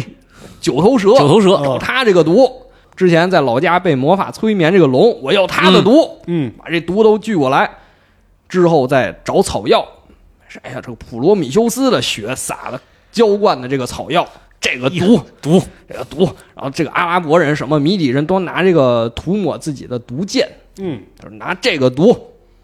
[0.61, 1.09] 九头蛇。
[1.17, 2.47] 九头蛇找他这个毒。
[2.95, 7.67] 之前在老家被魔法催眠这个龙，我要他的毒，嗯，把这毒都聚过来，
[8.47, 9.83] 之后再找草药。
[10.47, 10.75] 谁呀？
[10.75, 12.79] 这个普罗米修斯的血洒的
[13.11, 14.27] 浇灌的这个草药，
[14.61, 15.59] 这个毒毒，
[15.89, 16.29] 这个毒。
[16.53, 20.47] 然后这个阿拉伯人什么谜底人都拿这个涂抹自己的毒箭，
[20.77, 22.15] 嗯，就是拿这个毒，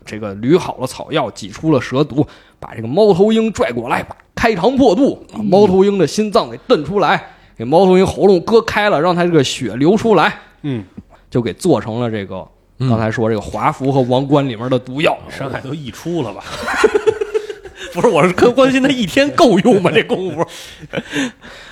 [0.05, 2.25] 这个捋好了草药，挤出了蛇毒，
[2.59, 10.83] 把这个猫头鹰拽过来，把开膛破肚，把猫头鹰的心脏给蹬出来，给猫头鹰喉咙割开了，让它这个血流出来，嗯，
[11.29, 12.47] 就给做成了这个
[12.79, 15.17] 刚才说这个华服和王冠里面的毒药。
[15.29, 16.43] 山海都溢出了吧？
[17.93, 19.89] 不是，我是更关心他一天够用吗？
[19.91, 20.45] 这功夫，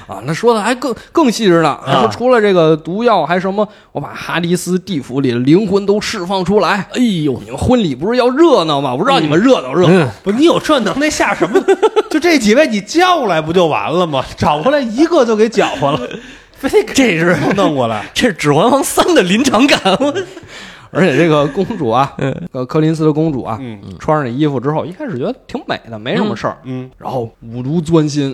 [0.07, 1.77] 啊，那说的还更更细致呢。
[1.85, 3.67] 说除了这个毒药，还什么？
[3.91, 6.87] 我把哈迪斯地府里的灵魂都释放出来。
[6.93, 8.95] 哎呦，你们婚礼不是要热闹吗？
[8.95, 10.09] 我让你们热闹热闹。
[10.23, 11.61] 不，你有这能耐下什么？
[12.09, 14.23] 就这几位你叫来不就完了吗？
[14.37, 15.99] 找过来一个就给搅和了，
[16.55, 18.09] 非得给这是都弄过来。
[18.13, 19.79] 这是《指环王三》的临场感。
[19.99, 20.13] 我
[20.89, 22.13] 而且这个公主啊，
[22.53, 26.57] 呃，柯林斯的公主啊，嗯穿上这衣服之后，一开始觉得挺美的，没什么事儿。
[26.63, 28.33] 嗯然后五毒钻心，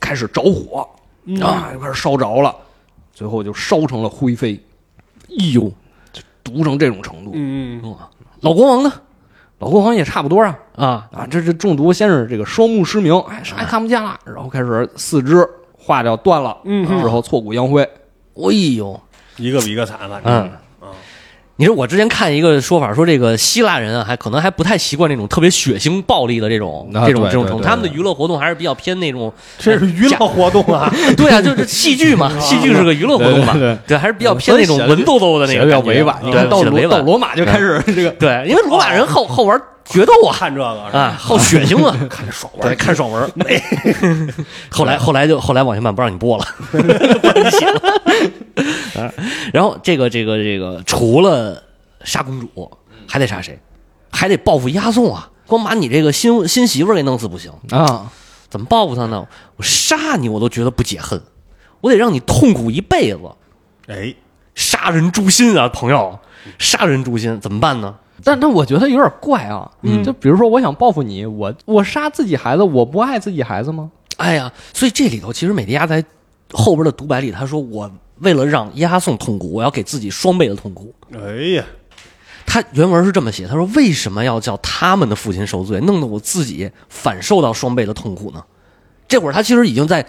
[0.00, 0.84] 开始着火、
[1.40, 2.54] 啊，就开始烧着了，
[3.12, 4.60] 最后就烧成了灰飞。
[5.28, 5.72] 哎呦，
[6.42, 7.96] 毒成这种程度，嗯嗯
[8.40, 8.92] 老国王呢？
[9.58, 10.58] 老国王也差不多啊。
[10.74, 15.48] 啊，啊，这这中毒先是这个双目失明，哎，啥也看不见了，然后开始四肢
[15.78, 17.82] 化掉断了，嗯之后挫骨扬灰。
[18.34, 19.00] 哎呦，
[19.36, 20.50] 一个比一个惨，反正嗯
[21.56, 30.92] 你说我之前看一个说法，说这个希腊人啊，还可能还不太习惯那种特别血腥暴力的这种、啊这种这种程度，他们的娱乐活动还是比较偏那种，这是娱乐活动啊。
[31.16, 36.18] 对啊，就是戏剧嘛，戏剧是个娱乐活动嘛，对对还是比较偏那种文绉绉的那个比较委婉。
[36.22, 43.30] 你看对，到罗马就开始这个对，因为罗马人好好玩决斗啊，看这个啊，好血腥啊， 看着爽对，玩，看爽文儿。
[44.70, 47.80] 后来后来就后来往下慢不让你播了，不让你写了。
[48.96, 49.12] 啊
[49.52, 51.62] 然后这个这个这个，除了
[52.04, 52.70] 杀公主，
[53.08, 53.58] 还得杀谁？
[54.10, 55.30] 还得报复押送啊！
[55.46, 57.50] 光把你这个新新媳妇儿给弄死不行。
[57.70, 58.10] 啊，
[58.48, 59.26] 怎么报复他呢？
[59.56, 61.20] 我杀你，我都觉得不解恨，
[61.80, 63.20] 我得让你痛苦一辈子。
[63.88, 64.14] 哎，
[64.54, 66.18] 杀人诛心啊，朋友，
[66.58, 67.96] 杀人诛心怎么办呢？
[68.24, 73.90] 但但我觉得有点怪啊，嗯就比如说我想报复你，我我杀自己孩子，我不爱自己孩子吗？
[74.16, 76.04] 哎呀，所以这里头其实美迪亚在
[76.52, 80.94] 后边的独白里，他说我为了让押送痛苦，我要给自己双倍的痛苦。
[81.12, 81.64] 哎呀，
[82.46, 88.44] 他原文是这么写，他说为什么要叫他们的父亲受罪，弄得我自己反受到双倍的痛苦呢？
[89.08, 90.06] 这会儿他其实已经在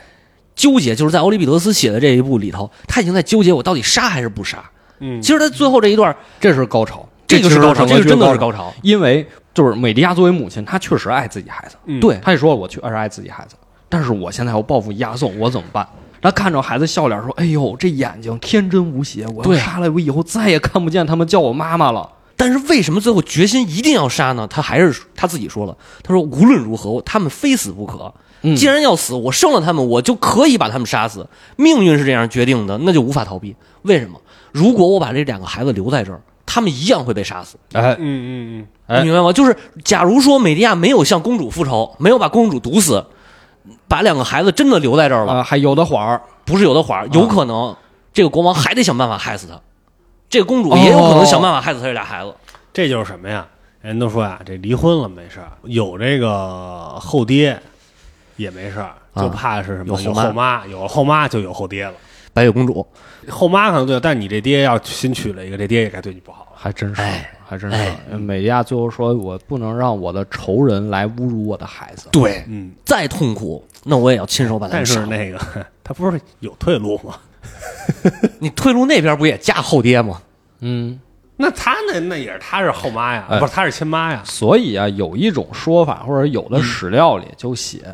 [0.55, 4.64] 纠结，就是在欧里庇得斯写的这一部里头，他已经在纠结我到底杀还是不杀。
[4.99, 8.74] 嗯，其实他最后这一段，这是高潮，这个是高潮，这个真的是高高潮。
[8.82, 13.56] 因为就是美迪亚作为母亲，她确实爱自己孩子，嗯对她也说了我确实爱自己孩子，
[13.90, 15.88] 但是我现在要报复押送，我怎么办？
[16.22, 22.10] 她看着孩子笑脸说：“哎呦，这眼睛天真无邪，我要对杀了我以后再也看不见他们叫我妈妈了。
[22.36, 24.48] 但是为什么最后决心一定要杀呢？
[24.48, 28.14] 他还是他自己说了，他说无论如何，他们非死不可。
[28.42, 31.26] 嗯既然要死，我生了他们，我就可以把他们杀死。
[31.56, 33.56] 命运是这样决定的，那就无法逃避。
[33.84, 34.20] 为什么？
[34.52, 39.32] 如果我把这两个孩子留在这儿，他们一样会被杀死。”哎，嗯嗯嗯，明白吗？
[39.34, 43.06] 就是假如说美迪亚没有向公主复仇，没有把公主毒死，
[43.88, 47.76] 把两个孩子真的留在这儿了，啊，还有的缓儿，不是有的啊话儿，有可能
[48.14, 49.60] 这个国王还得想办法害死他，
[50.30, 52.34] 这个公主也有可能想办法害死他这俩孩子。
[52.74, 53.48] 这就是什么呀？
[53.82, 57.60] 人都说呀，这离婚了没事儿，有这个后爹
[58.38, 60.00] 也没事儿，就怕是什么？
[60.02, 61.94] 有有后妈后妈，有了后妈就有后爹了。
[62.34, 62.86] 白雪公主，
[63.30, 66.50] 后妈可能对，但你这爹要新娶了一个，这爹也该对你不好了。
[66.56, 67.76] 还真是，哎还真是。
[67.78, 72.08] 哎美利亚最后说：“我不能让我的仇人来侮辱我的孩子。
[72.12, 74.86] 对，嗯，再痛苦，那我也要亲手把他但。
[74.86, 75.38] 是那个
[75.84, 77.16] 他不是有退路吗？
[78.40, 80.22] 你退路那边不也嫁后爹吗？”
[80.66, 80.98] 嗯，
[81.36, 84.22] 那他那那也是他是后妈呀，哎不是他是亲妈呀。
[84.24, 87.94] 所以啊，有一种说法，或者有的史料里就写，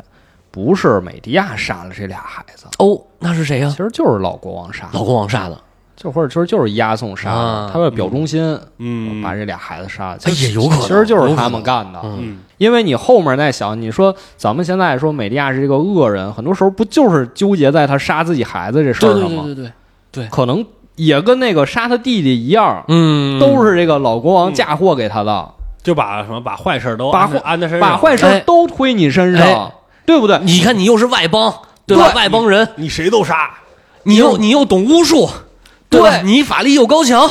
[0.50, 3.76] 不是美迪亚杀了这俩孩子，哦，那是谁呀其？
[3.76, 5.56] 实就是老国王杀的，老国王杀的。
[5.96, 9.20] 就或者说就是押送杀的啊，他为了表忠心，嗯。
[9.20, 10.80] 把这俩孩子杀也有可能。
[10.80, 12.00] 其实就是他们干的。
[12.02, 19.42] 嗯，嗯，因为你后面再想，你说咱们现在说美迪亚是一个恶人，很多时候不就是纠结在他杀自己孩子这事儿上吗？
[19.44, 19.72] 对对对
[20.10, 20.64] 对，可能
[20.96, 25.50] 也跟那个杀他弟弟一样，嗯，都是这个老国王嫁祸给他的，
[25.82, 28.16] 就把什么把坏事都把安在身上，把坏哎。
[28.16, 29.52] 事都推你身哎。
[29.52, 29.70] 上，
[30.10, 30.40] 对不对？
[30.40, 31.54] 你看你又是外邦，
[31.86, 32.08] 对吧？
[32.08, 33.54] 对外邦人，你谁都杀。
[34.02, 35.30] 你又你又懂巫术，
[35.88, 36.10] 对吧？
[36.18, 37.30] 对你法力又高强，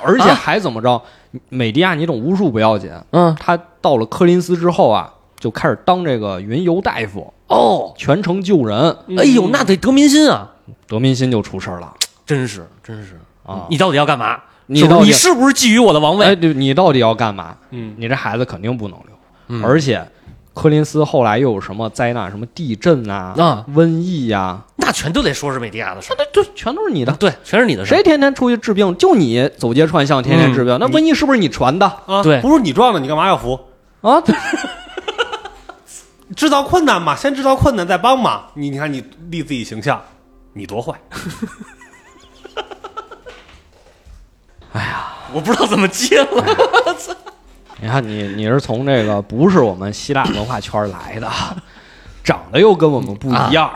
[0.00, 1.02] 而且啊还怎么着？
[1.48, 10.48] 美迪亚，你懂巫术不要紧，嗯，他到了柯林斯之后啊，就开始当这个云游大夫，哦，全程救人，哎呦，那得得民心啊，
[10.86, 11.92] 得民心就出事儿了
[12.24, 13.66] 真是真是啊！
[13.68, 14.38] 你到底要干嘛？
[14.66, 16.36] 你到底是不是你是不是觊觎我的王位哎，位？
[16.36, 17.56] 对，你到底要干嘛？
[17.70, 19.16] 嗯，你这孩子肯定不能留，
[19.48, 20.06] 嗯而且
[20.54, 27.12] 柯林斯后来又有什么灾难，什么地震啊、啊瘟疫呀、那全都得说是美迪亚的事儿，这这全都是你的。
[27.14, 27.96] 对，全是你的事儿。
[27.96, 28.96] 谁天天出去治病？
[28.96, 30.78] 就你走街串巷，天天治病。
[30.80, 33.58] 那瘟疫是不是你传的啊，对不是你撞的，你干嘛要扶？
[34.00, 34.20] 啊？
[34.20, 34.34] 对
[36.36, 38.44] 制造困难嘛，先制造困难再帮嘛。
[38.54, 40.00] 你你看你立自己形象，
[40.52, 40.94] 你多坏。
[44.72, 46.28] 哎呀我不知道怎么接了。
[47.80, 51.30] 你看你你是从这个不是我们希腊文化圈来的，
[52.22, 53.70] 长得又跟我们不一样，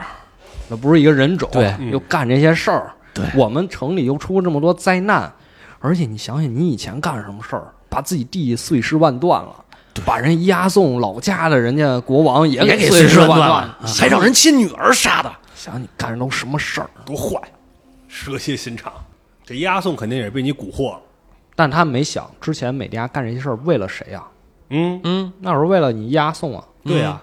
[0.69, 2.93] 那不是一个人种，对又干这些事儿。
[3.13, 5.33] 对我们城里又出这么多灾难，
[5.81, 9.53] 而且你想想，你以前干什么事儿，把自己弟弟碎尸万段了，
[10.05, 15.33] 把人押送老家的人家国王也也给碎碎尸万万段了，还让人亲女儿杀的。
[15.57, 16.89] 想想你干的都什么事儿？
[17.05, 17.41] 多坏，
[18.07, 18.93] 蛇蝎心肠。
[19.45, 21.01] 这押送肯定也是被你蛊惑了。
[21.59, 24.23] 但他没想之前美迪亚干这些事儿为了谁呀？
[24.71, 26.63] 嗯，嗯，那是为了你押送啊！
[26.85, 27.21] 对呀、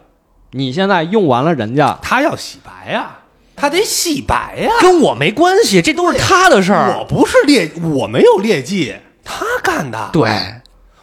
[0.52, 3.12] 你现在用完了人家，他要洗白呀、
[3.56, 6.98] 他得洗白呀、跟我没关系，这都是他的事儿。
[7.00, 10.10] 我不是劣，我没有劣迹，他干的。
[10.12, 10.30] 对，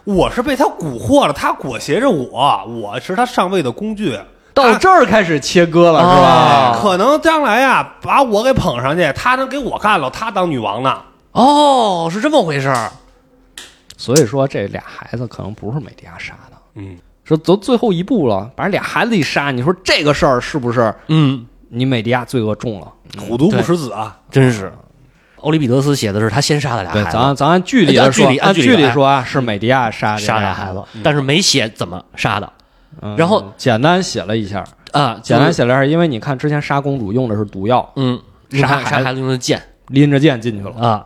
[0.03, 4.15] 我是被他蛊惑了，他裹挟着我，我是他上位的工具。
[4.53, 6.27] 到这儿开始切割了，是吧？
[6.27, 11.01] 啊可能将来呀，把我给捧上去，他能给我干了，他当女王呢。
[11.31, 12.91] 哦，是这么回事儿。
[14.03, 22.91] 所以说这俩孩子可能不是美迪亚杀的，嗯，说走最后一步了，把这俩孩子一杀，你说这个事儿是不是嗯，你美迪亚罪恶重了？
[23.17, 24.19] 虎毒不食子啊。
[24.29, 24.69] 真是。
[25.37, 32.51] 欧里庇得斯写的是他先杀的俩对，孩子，咱咱按剧里的说，按剧里按按剧剧里来说啊，是美迪亚杀这杀俩俩孩子，但是没写怎么杀的。
[33.01, 35.17] 嗯然后简单写了一下，啊。
[35.23, 38.19] 简单写了一下，因为你看之前杀公主用的是毒药，嗯，
[38.51, 39.63] 杀杀杀孩子用的剑。
[39.87, 41.05] 拎着剑进去了，啊，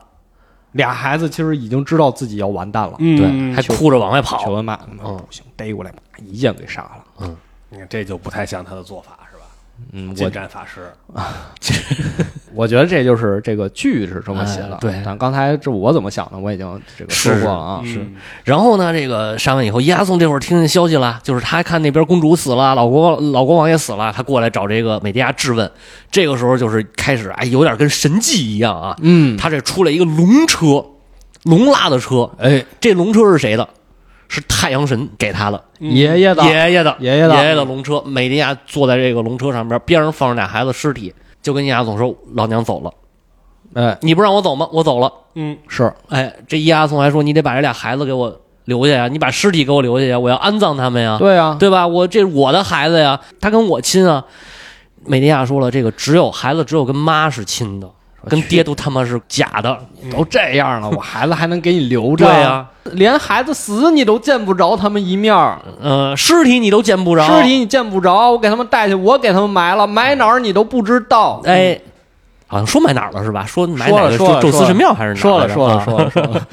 [0.78, 4.42] 俩孩子其实已经知道自己要完蛋了，嗯对，还哭着往外跑。
[4.42, 7.04] 求恩妈嗯不行，逮过来，妈一剑给杀了。
[7.20, 7.36] 嗯
[7.70, 9.20] 你看这就不太像他的做法？
[9.94, 11.54] 嗯，近我战法师啊，
[12.54, 14.74] 我觉得这就是这个剧是这么写的。
[14.74, 17.82] 哎对但刚才这我怎么想的，我已经这个说过了啊。
[17.86, 18.06] 是
[18.44, 25.70] 然后呢，这个杀完以后，伊阿宋这会儿听见消息了，就是他看那边公主死了，老国老国王也死了，他过来找这个美迪亚质问。
[26.12, 28.96] 这个时候就是开始，哎，有点跟神迹一样啊。
[29.02, 30.84] 嗯，他这出来一个龙车，
[31.44, 33.68] 龙拉的车，哎，这龙车是谁的？
[34.30, 38.02] 是太阳神给他的，爷爷的，爷爷的，爷爷的爷爷的龙车。
[38.02, 42.92] 美迪亚坐在这个龙车上边，边上放着俩孩子尸体，就跟伊亚宋说：“老娘走了，
[43.74, 44.68] 哎，你不让我走吗？
[44.72, 45.12] 我走了。
[45.36, 51.88] 嗯，是，”哎，这伊阿宋还说：“你得把这俩孩子给我留下呀，你把尸体给我留下呀，我要安葬他们呀。”对啊，对吧？
[51.88, 54.24] 我这是我的孩子呀，他跟我亲啊。
[55.06, 57.90] 美迪亚说了，这个只有孩子只有跟妈是亲的，
[58.30, 59.78] 跟爹都他妈是假的。
[60.12, 62.26] 都这样了，我孩子还能给你留着？
[62.26, 71.42] 对呀，连孩子死你都见不着他们一面儿，呃，尸体你都见不着，尸体你见不着，我给他们带去，我给他们埋了，埋哪儿你都不知道。
[71.46, 71.80] 哎，
[72.48, 73.46] 好像说埋哪儿了是吧？
[73.46, 76.48] 说埋哪个说了说宙斯神庙还是哪儿说了说了啊说了说了，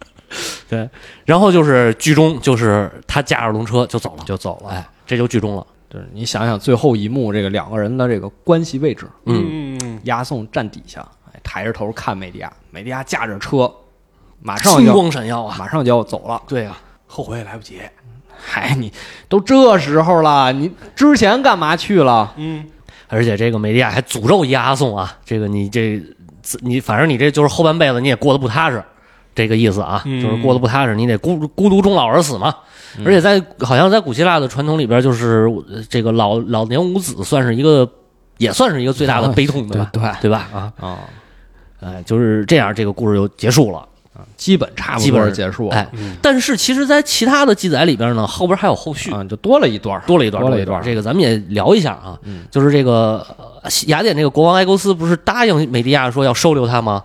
[0.68, 0.88] 对，
[1.24, 4.70] 然后就是剧中就是他驾着龙车就走了，就走了。
[4.70, 5.64] 哎，这就剧中了。
[5.88, 11.06] 就是你想想最后一幕，这个两个人的这个关系位置，嗯，嗯嗯押送站底下，哎，
[11.48, 13.72] 抬着头看美迪亚，美迪亚驾着车，
[14.42, 15.54] 马上金光闪耀啊！
[15.56, 16.42] 马上就要走了。
[16.48, 16.76] 对呀，
[17.06, 17.80] 后悔也来不及。
[18.36, 18.92] 嗨，你
[19.28, 22.34] 都这时候了，你之前干嘛去了？
[22.36, 22.66] 嗯，
[23.06, 26.02] 而且这个美迪亚还诅咒伊阿宋啊，这个你这
[26.60, 28.82] 你反正你这就是后半辈子你也过得不踏实，
[29.34, 32.54] 这个意思啊，嗯就是过得不踏实，你得孤孤独终老而死嘛。
[33.04, 37.90] 而且在好像在古希腊的传统里边，就是呃这个老老年无子算是一个，
[38.38, 39.90] 也算是一个最大的 悲痛，对吧？
[39.92, 40.48] 对对吧？
[40.52, 40.98] 啊，啊，
[41.80, 43.86] 哎，就是这样，这个故事就结束了。
[44.34, 45.76] 基本差不多基本结束了。
[45.76, 52.18] 哎嗯，但是其实，在其他的记载里边呢，后边还有后续，啊，就多了一段，多了一段，多了一段这个咱们也聊一下啊。
[52.22, 53.26] 嗯就是这个
[53.62, 57.04] 呃雅典这个国王埃勾斯不是答应美迪亚说要收留他吗？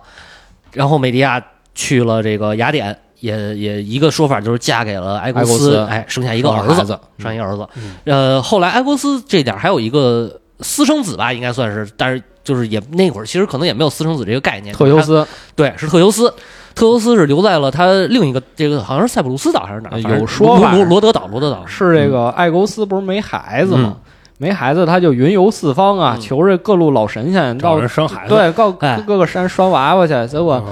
[0.72, 1.42] 然后美迪亚
[1.74, 7.68] 去了这个雅典，也也一个说法就是嫁给了埃勾斯哎，生下一个儿子，生一个儿子。
[8.04, 14.74] 呃，后来埃勾斯这点还有一个私生子吧，应该算是，但是就是也那会儿其实可能也没有私生子这个概念。
[14.74, 16.32] 特修斯对，是特修斯。
[16.74, 20.00] 特修斯是留在了他另一个这个好像是塞浦路斯岛还是哪儿？
[20.00, 23.96] 有说法罗罗罗德岛，罗德岛是这个爱勾斯不是没孩子吗嗯？
[24.38, 28.34] 没孩子他就云游四方啊，嗯求这各路老神仙找到人生孩子。
[28.34, 30.64] 对告哎各个山拴娃娃去，结果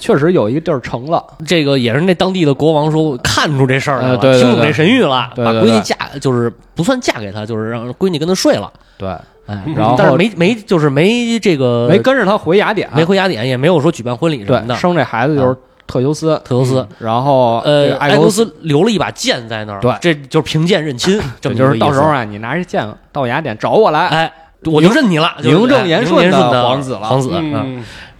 [0.00, 1.22] 确实有一个地儿成了。
[1.44, 8.72] 这个也是那当地的国王说看出这事儿来了，听懂这神谕了，对对对把闺女嫁就是不算嫁给他，就是让闺女跟他睡了。
[8.96, 9.12] 对，
[9.48, 14.76] 哎，然后但是没没就是没这个没跟着他回雅典，没回雅典，也没有说举办婚礼什么，的。
[14.76, 16.40] 生这孩子就是特修斯。
[16.44, 24.06] 特修斯，然后呃，个埃勾爱勾斯，留了一把剑在那儿，对这就是凭剑认亲，这这就是到时候啊，你拿着剑到雅典找我来。
[24.08, 24.32] 哎，
[24.66, 27.30] 我就认你了，就名正言顺的皇子了皇子，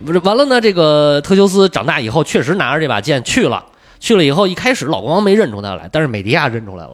[0.07, 0.61] 不是完了呢？
[0.61, 3.63] 这个特修斯长大以后，确实拿着这把剑去了。
[4.01, 6.93] 去了以后，一开始老国王没认出他来，但是美迪亚认出来了。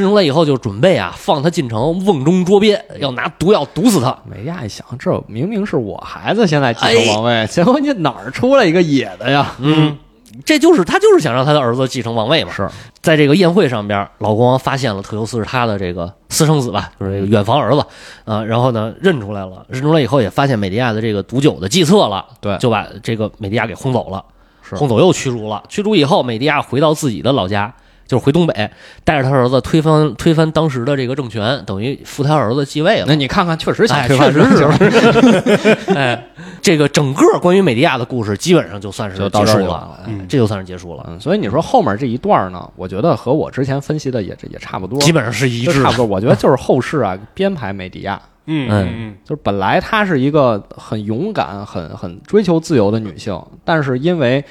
[0.00, 4.16] 认出来以后，就准备啊放他进城，瓮中捉鳖，要拿毒药毒死他。
[4.24, 9.54] 美亚一想，这明明是我孩子现在继哎承王位，结果你哪儿出来一个野的呀？
[9.60, 9.96] 嗯，
[10.44, 12.52] 这就是他就是想让他的儿子继承王位嘛。
[12.52, 12.68] 是，
[13.02, 17.84] 在这个宴会上边，老国王发现了特修斯是他的这个私生子吧，就是这个远房儿子
[18.24, 18.42] 啊。
[18.44, 24.24] 然后呢，认出来了，认出来以后也发现美迪亚的这个毒酒的计策了，对就把这个美迪亚给轰走了。
[24.62, 25.62] 是轰走又驱逐了。
[25.68, 27.74] 驱逐以后，美迪亚回到自己的老家，
[28.10, 28.68] 就是回东北，
[29.04, 33.04] 带着他儿子推翻推翻当时的这个政权，等于扶他儿子继位了。
[33.06, 36.26] 那你看看，确实想哎，推翻确实是，哎，
[36.60, 45.98] 这个整个关于美迪亚的故事基本上就算是就结束了这就算是结束了，嗯，所以你说后面这一段呢，我觉得和我之前分析的也也差不多，基本上是一致的差不。
[45.98, 46.06] 多。
[46.10, 54.44] 我觉得就是后世啊编排美迪亚，嗯嗯就是本来她是一个很勇敢、很很追求自由的女性，但是因为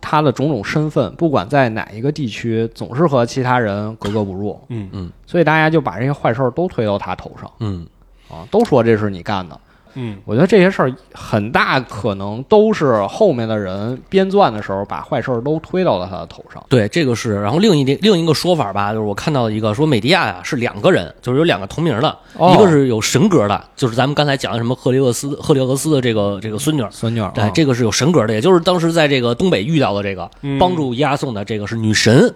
[0.00, 4.88] 她的种种身份，不管在哪一个地区，总是和其他人格格不入，嗯。
[4.92, 5.12] 嗯。
[5.26, 7.50] 所以大家就把这些坏事儿都推到他头上。
[7.60, 7.86] 嗯，
[8.28, 9.58] 啊，都说这是你干的。
[9.94, 16.62] 嗯我觉得这些事儿很大可能都是后面的人编撰的时候把坏事儿都推到了他的头上。
[16.68, 17.40] 对，这个是。
[17.40, 26.88] 然后另一另一个说法吧，就是我看到一个说美迪亚呀是两个人，就是有两个同名的，哦一个是有神格的，就是咱们刚才讲的什么赫利厄斯赫利厄斯的这个这个孙女儿。
[26.90, 32.34] 孙女儿，对，啊这个是有神格的，也就是当时在这个东北遇到的这个嗯帮助伊阿宋的这个是女神，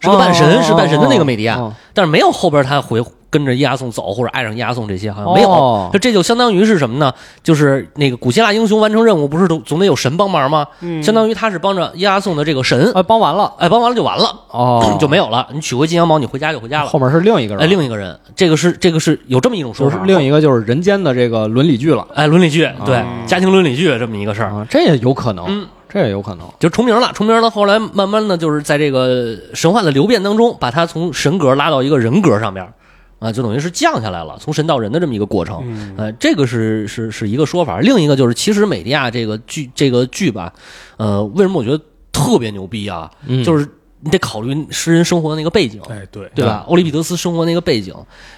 [0.00, 1.58] 是个半神，是半神的那个美迪亚。
[1.58, 5.50] 哦但是没有后边他回跟着伊阿宋走，或者爱上伊阿宋这些好像没有。
[5.50, 7.12] 哦就这就相当于是什么呢？
[7.42, 10.66] 就是那个古希腊英雄完成任务，不是总总得有神帮忙吗？
[10.80, 15.46] 嗯相当于他是帮着伊阿宋的这个神，哎，帮完了哎，帮完了就完了，哦， 就没有了。
[15.52, 16.88] 你取回金羊毛，你回家就回家了。
[16.88, 24.50] 后面是另一个人，哎，另一个人，这个是这个是有这么一种说就是法，另一个就是人间的这个伦理剧了哎伦理剧，对啊家庭伦理剧这么一个事儿。
[24.50, 26.46] 啊，这也有可能，嗯这也有可能。
[26.58, 27.48] 就重名了，重名了。
[27.48, 32.72] 后来慢慢的就是在这个神话的流变当中，把他从神格拉到一个人格上边儿，
[33.18, 35.62] 啊，就等于是降下来了，从神到人的这么一个过程。
[35.64, 37.80] 嗯呃，这个是是是一个说法。
[37.80, 40.52] 另一个就是，其实美迪亚这个剧这个剧吧，
[40.96, 43.10] 呃，为什么我觉得特别牛逼啊？
[43.26, 43.66] 嗯就是
[44.00, 46.64] 你得考虑诗人生活的那个背景，哎，对，对吧？
[46.68, 47.94] 欧里庇得斯生活那个背景，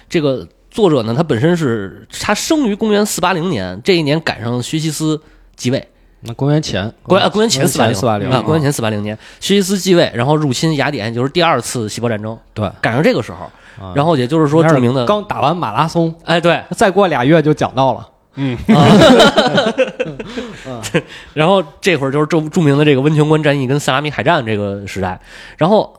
[0.07, 5.21] 这个作者呢，他本身是他生于公元四八零年，这一年赶上薛西斯
[5.55, 5.87] 继位。
[6.21, 13.45] 那公元前，公元啊，公元前四八零，四八零啊，公元前四八零年，薛西斯继位，然后入侵雅典，就是第二次希波战争，对，赶上这个时候，
[13.81, 18.07] 啊然后也就是说著名的，刚打完马拉松，哎，对，再过俩月就讲到了。
[18.35, 18.57] 嗯，
[21.33, 25.19] 然后这会儿就是著著名的这个温泉关战役跟萨拉米海战这个时代，
[25.57, 25.91] 然后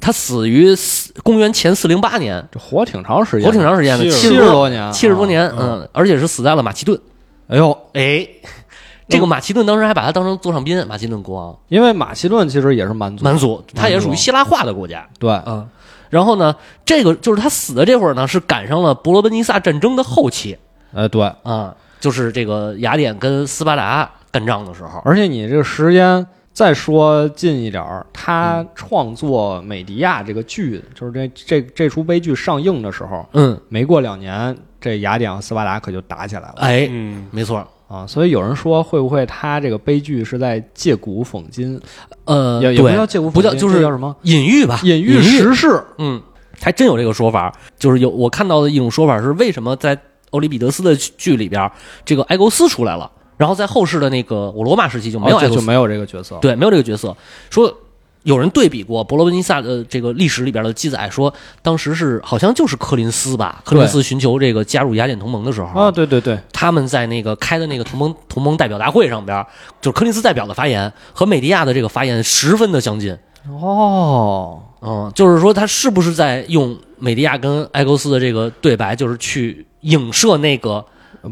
[0.00, 7.00] 他死于四公元前四零八年，这活挺长时间，活挺长时间的，70七七十多多年，七十多年，啊嗯，而且是死在了马其顿，
[7.48, 8.28] 哎呦，哎。
[9.10, 15.68] 这个马其顿当时还把他当成座上宾，马其顿国王，因为马其顿其实也是蛮族，蛮族，他也属于希腊化的国家，对，嗯。
[16.08, 16.52] 然后呢，
[16.84, 20.58] 这个就是他死的这会儿呢，是赶上了伯罗奔尼撒战争的后期。
[20.92, 25.00] 呃对，啊，就是这个雅典跟斯巴达干仗的时候。
[25.04, 36.54] 而且你这个时间再说近一点儿，他创作《美迪亚》这个剧，就是这这这出悲剧上映的时候，嗯，没过两年，这雅典和斯巴达可就打起来了。
[36.56, 37.64] 哎，嗯，没错。
[37.90, 38.06] 啊！
[38.06, 41.78] 所以有人说，会不会他这个悲剧是在借古讽今？
[42.24, 44.14] 呃，也也不叫借古讽今，不叫就是叫什么？
[44.22, 45.82] 隐喻吧，隐喻时事。
[45.98, 46.22] 嗯，
[46.60, 49.98] 还真有这个说法，就是有我看到的一种说法是，为什么在
[50.30, 51.68] 欧里庇得斯的剧里边，
[52.04, 56.38] 这个埃勾斯出来了，然后在后世的那个我罗马时期就没有就没有这个角色。
[56.40, 57.16] 对，没有这个角色。
[57.50, 57.76] 说
[58.22, 69.44] 有人对比过伯罗奔尼撒的这个历史里边的记载，说当时是好像就是柯林斯吧，柯林斯寻求这个加入雅典同盟的时候啊，对对对，他们在那个开的那个同盟同盟代表大会上边，
[69.80, 73.16] 就是柯林斯代表的发言和美迪亚的这个发言十分的相近。
[73.48, 80.84] 哦，嗯，就是说他是不是在用美迪亚跟埃勾斯的这个对白，就是去影射那个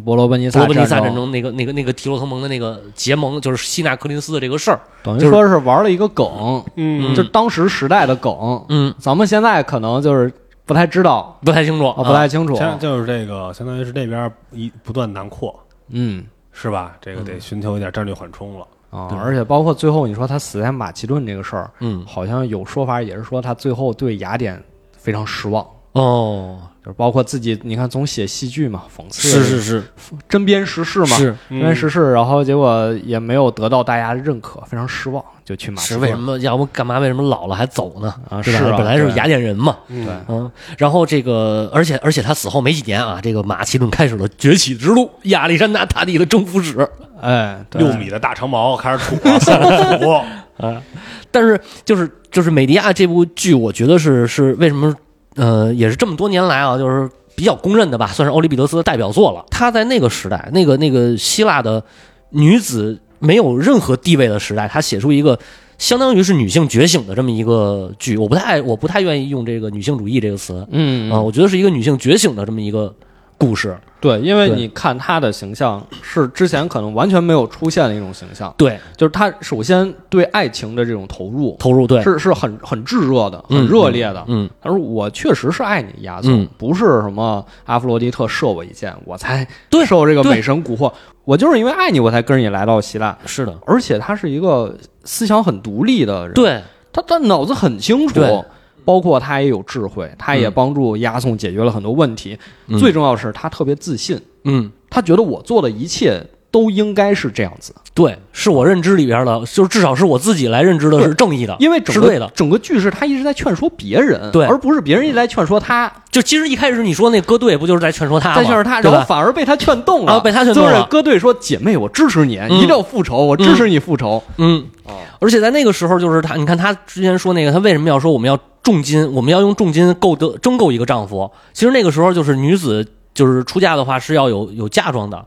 [0.04, 4.80] 伯罗奔尼撒伯罗奔尼撒战战争那个那个那个提洛同盟的那个结盟，就是希纳克林斯的这个事儿。
[5.02, 8.64] 等于说是玩了一个梗，嗯就当时时代的梗。
[8.68, 10.32] 嗯，咱们现在可能就是
[10.66, 12.54] 不太知道，不太清楚，哦，不太清楚。
[12.56, 15.58] 像就是这个，相当于是这边一不断南扩，
[15.90, 16.96] 嗯是吧？
[17.00, 18.66] 这个得寻求一点战略缓冲了。
[18.90, 24.62] 啊对，而且包括最后你说他死在马其顿这个事儿，嗯，好像有说法也是说他最后对雅典
[24.96, 26.58] 非常失望，哦，
[26.88, 29.82] 就是包括自己，你看总写戏剧嘛，讽刺是是是
[30.26, 36.00] 针砭时事嘛，是针砭时事，然后结果也没有得到大家的认可，非常失望，就去马其顿。
[36.00, 36.38] 是为什么？
[36.38, 36.98] 要不干嘛？
[36.98, 38.14] 为什么老了还走呢？
[38.30, 39.76] 啊是吧是啊本来是雅典人嘛。
[39.88, 46.88] 嗯对嗯，然后这个，而且而且他死后没几年啊，这个马其顿开始了崛起之路，亚历山大大帝的征服史。
[47.20, 50.24] 哎，对六米的大长矛开始杵了，三个斧，
[51.30, 54.94] 但是就是就是美迪亚这部剧，我觉得是是为什么
[55.38, 59.46] 呃也是这么多年来啊，就是比较公认的吧，算是欧里庇得斯的代表作了。
[59.50, 61.82] 他在那个时代，那个那个希腊的
[62.30, 65.38] 女子没有任何地位的时代，他写出一个。
[65.78, 72.92] 相当于是女性觉醒的这么一个剧，我不太我不太愿意用这个女性主义这个词嗯啊、我觉得是一个女性觉醒的这么一个
[73.38, 73.78] 故事。
[74.00, 84.24] 对，因为你看他的形象是之前可能完全没有出现的一种形象，对，就是他首先对爱情的这种投入投入对，是是很很炙热的、嗯很热烈的。
[84.28, 84.48] 嗯。
[84.60, 86.48] 他说：“我确实是爱你，亚瑟，嗯。
[86.56, 89.46] 不是什么阿弗罗狄特射我一箭，我才
[89.86, 90.92] 受这个美神蛊惑。
[91.24, 93.16] 我就是因为爱你，我才跟着你来到希腊。
[93.26, 96.62] 是的，而且他是一个思想很独立的人，对，
[96.92, 98.44] 他他脑子很清楚对，
[98.88, 102.38] 包括他也有智慧，他也嗯帮助押送解决了很多问题。
[102.68, 102.78] 嗯。
[102.78, 112.26] 最重要的是，他特别自信，嗯，他觉得我做的一切都应该是这样子，对，是我认知里边的，就是至少是我自己来认知的是正义的，因为整是对的。
[112.26, 112.32] 个。
[112.34, 114.46] 整个剧是他一直在劝说别人，对。
[114.46, 118.36] 而不是别人一直在劝说他，就其实一开始你说那歌队不就是在劝说他吗？
[118.36, 119.04] 在劝说他，然后？
[119.04, 120.70] 反而被他劝动了，啊被他劝动了。
[120.70, 124.22] 最后歌队说：“姐妹，我支持你，你一定要复仇，我支持你复仇。
[124.38, 124.94] 嗯，哦。
[125.20, 128.38] 而且在那个时候，就是他，你看他之前说那个，他为什么要说我们要
[128.68, 131.30] 重金，我们要用重金购得争购一个丈夫？
[131.54, 135.24] 其实那个时候就是女子就是出嫁的话是要有有嫁妆的，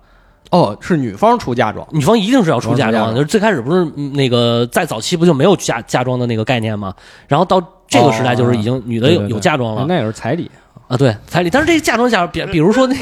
[0.52, 6.94] 哦，是女方出嫁妆，女方一定是要出嫁妆就是最开始不是嗯那个在早期不就没有嫁嫁妆的那个概念吗？
[7.28, 10.52] 然后到这个时代就是已经女的有嫁妆了那也是彩礼。
[10.88, 11.50] 啊，对彩礼。
[11.50, 12.96] 但是这个嫁妆下，比比如说那，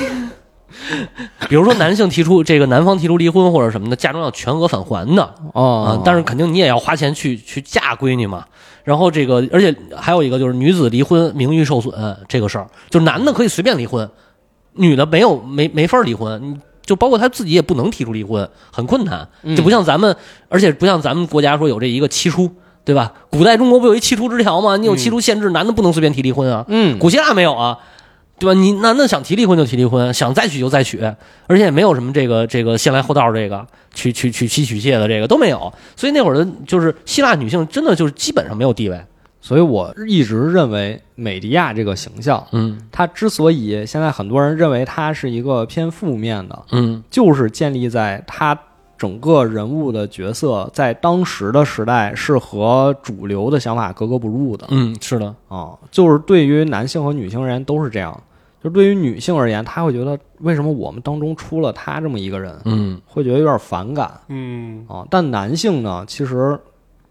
[1.50, 5.34] 比如说男性提出这个男方提出离婚或者什么的，嫁妆要全额返还的。
[5.54, 8.46] 哦啊，但是肯定你也要花钱去去嫁闺女嘛。
[8.84, 11.94] 然后这个，而且还有一个就是女子离婚名誉受损
[12.28, 14.10] 这个事儿，就男的可以随便离婚，
[14.74, 20.16] 女的没有没没法离婚，就包括他自己也不能提出离婚，很困难，就不像咱们，
[20.48, 22.50] 而且不像咱们国家说有这一个七出，
[22.84, 23.14] 对吧？
[23.30, 24.76] 古代中国不有一七出之条吗？
[24.78, 26.66] 你有七出限制，男的不能随便提离婚啊。
[26.68, 27.78] 嗯，古希腊没有啊，
[28.40, 28.60] 对吧？
[28.60, 31.00] 你男的想提离婚就提离婚，想再娶就再娶，
[31.48, 39.00] 而且也没有什么这个这个先来后到这个娶娶娶妻娶妾的这个都没有，所以那会儿的就是希腊女性真的就是基本上没有地位。
[39.42, 48.58] 所以我一直认为美迪亚这个形象，嗯她之所以现在很多人认为她是一个偏负面的，嗯就是建立在她
[48.98, 55.70] 整个人物的角色在当时的时代是和主流的想法格格不入的嗯，是的，啊。
[55.90, 58.22] 就是对于男性和女性而言都是这样。
[58.64, 65.06] 就对于女性而言，她会觉得为什么我们当中出了她这么一个人，嗯会觉得有点反感嗯啊。
[65.10, 66.60] 但男性呢，其实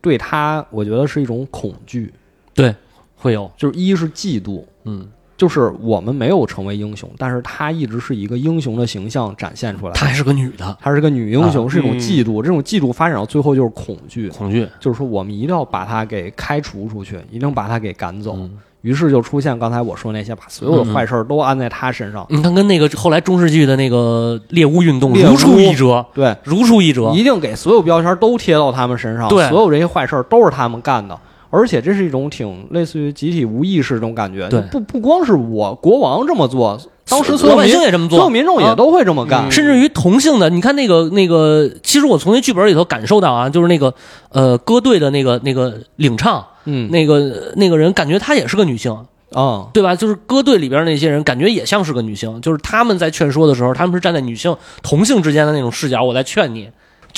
[0.01, 2.13] 对她，我觉得是一种恐惧，
[2.55, 2.75] 对，
[3.17, 5.09] 会有，就是一是嫉妒，嗯，
[5.39, 9.93] 就是我们没有成为英雄，但是她一直是一个英雄的形象展现出来。
[9.95, 18.35] 她还是个女的，她是个女英雄，啊是一种嗯嫉妒，这种嫉妒发展到最后就是恐惧，恐惧，就是说我们一定要把她给开除出去，一定把她给赶走。
[18.37, 18.59] 嗯
[18.89, 22.27] 于是就出现刚才我说那些，把所有的坏事儿都安在他身上。
[22.31, 31.19] 你看跟那个后来中世纪的那个猎巫运动如出一辙，对，如出一辙，一定给所有标签都贴到他们身上，对所有这些坏事儿都是他们干的。
[31.51, 39.51] 而且这是一种挺类似于集体无意识这种感觉，对不不光是我国王这么做，当时所有老百民姓也这么做所有民众也都会这么干。
[39.51, 43.95] 甚至于同性的，你看那个那个，其实我从那剧本里头感受到啊，就是那个
[44.31, 48.95] 呃歌队的那个那个领唱，嗯那个那个人感觉她也是个女性，
[49.33, 49.97] 啊，对吧？
[49.97, 56.69] 就是歌队里边那些人感觉也像是个女性，就是他们在劝说的时候，他们是站在女性同性之间的那种视角，我在劝你。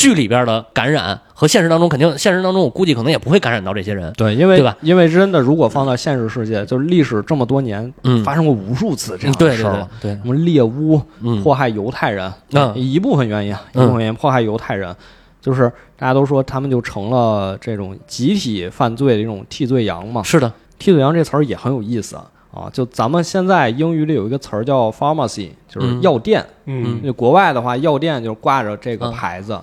[0.01, 4.10] 剧里边的感染和现实当中肯定，现实当中我估计可能也不会感染到这些人。
[4.14, 4.74] 对，因为对吧？
[4.81, 9.89] 因为真的，如果放到现实世界，就是历史这么多年，嗯发生过无数次这样的事儿了。
[10.01, 11.43] 对，什么猎巫嗯。
[11.43, 12.72] 迫害犹太人，嗯。
[12.74, 14.94] 一部分原因啊，一嗯部分原因迫害犹太人，
[15.40, 20.22] 就是大家都说他们就成了这种集体犯罪的一种替罪羊嘛。
[20.22, 26.02] 是的，替罪羊这词儿也很有意思啊，啊就咱们现在英语里有一个词儿叫 pharmacy，就是嗯。
[26.02, 26.44] 药店。
[26.64, 27.01] 嗯。
[27.02, 29.12] 那国外的话，药店就挂着这个嗯。
[29.12, 29.59] 牌子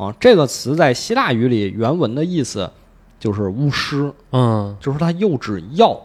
[0.00, 0.14] 啊。
[0.18, 2.70] 这个词在希腊语里原文的意思
[3.18, 6.00] 就是巫师，嗯，就是它又指药，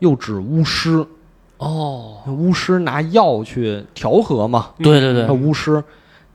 [0.00, 1.06] 又指巫师。
[1.58, 5.82] 哦，巫师拿药去调和嘛，对对对那，巫师，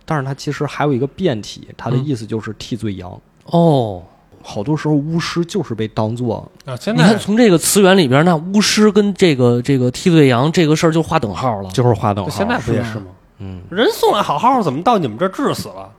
[0.03, 3.17] 但是它其实还有一个变体，它的嗯意思就是替罪羊。
[3.45, 4.03] 哦，
[4.41, 11.69] 好多时候巫师就是被当做啊，现你看在从这个词源里边，那巫师跟这个这个替罪羊这个事儿就划等号了。
[11.71, 12.29] 就是划等号。
[12.29, 13.05] 现在不也是吗？
[13.39, 15.89] 嗯，人送来好好的，怎么到你们这儿治死了？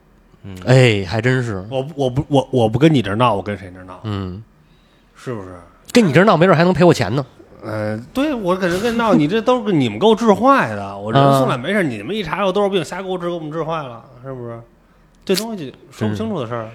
[0.67, 4.01] 哎，还真是，我不我不我我不跟你这儿闹，我跟谁这儿闹？
[4.05, 4.43] 嗯，
[5.15, 5.57] 是不是？
[5.93, 7.25] 跟你这儿闹，没准还能赔我钱呢。
[7.63, 10.99] 呃，对我跟人跟你闹，你这都是你们给我治坏的。
[10.99, 14.61] 我人啊送来没事，你们一查有多少病，瞎给我治，给我们治坏了，是不是？
[15.25, 16.69] 这东西说不清楚的事儿。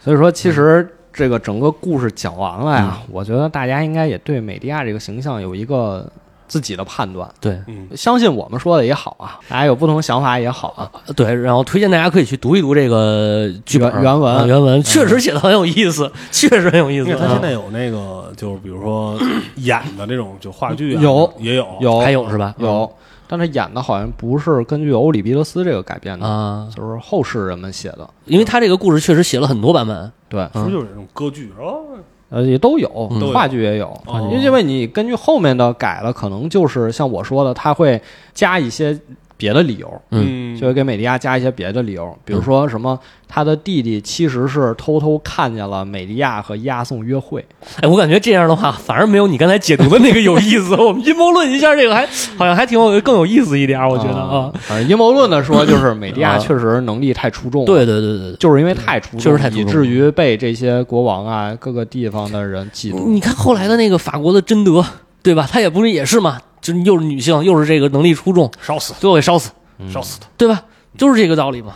[0.00, 6.10] 所以说其实这个整个故事讲完了呀，嗯我觉得大家应该也对美迪亚这个形象有一个
[6.48, 7.28] 自己的判断。
[7.40, 10.90] 对嗯，相信我们说的也好啊，大家有不同想法也好啊。
[11.14, 17.08] 对，然后推荐大家可以去读一读这个剧本原原文啊原文确实写的很有意思， 确实很有意思。
[17.08, 19.18] 因为他现在啊有那个，就是比如说
[19.56, 22.54] 演的这种就话剧啊，有也有有还有是吧？
[22.58, 22.90] 有，
[23.26, 28.08] 但是演的好像不是根据欧里庇得斯这个改编的，啊，就是后世人们写的。
[28.24, 30.10] 因为他这个故事确实写了很多版本。
[30.28, 31.80] 对，是不是就是这种歌剧哦？
[32.28, 33.86] 呃，也都有，嗯话剧也有。
[34.06, 38.00] 哦因为你根据后面的改了，可能就是像我说的，他会
[38.34, 38.98] 加一些
[39.36, 42.98] 别的理由，嗯，就会给美迪亚加一些别的理由，比如说什么
[43.28, 47.44] 他的弟弟其实是偷偷看见了美迪亚和押送约会，
[47.80, 50.74] 哎，我感觉这样的话，反而没有你刚才解读的那个有意思。
[50.80, 52.06] 我们阴谋论一下这个还
[52.36, 54.50] 好像还挺有更有意思一点，我觉得啊。
[54.60, 58.36] 反正阴谋论的说，就是美迪亚啊确实能力太出众了，对对对对对。
[58.36, 63.08] 就是因为太出众，以至于被这些国王啊各个地方的人嫉妒。
[63.08, 64.84] 你看后来的那个法国的贞德，
[65.22, 65.46] 对吧？
[65.50, 66.38] 他也不是也是嘛，
[66.72, 69.50] 就是又是女性，又是这个能力出众，烧死最后给烧死，
[69.92, 70.26] 烧死的。
[70.36, 70.62] 对吧？
[70.96, 71.74] 就是这个道理嘛。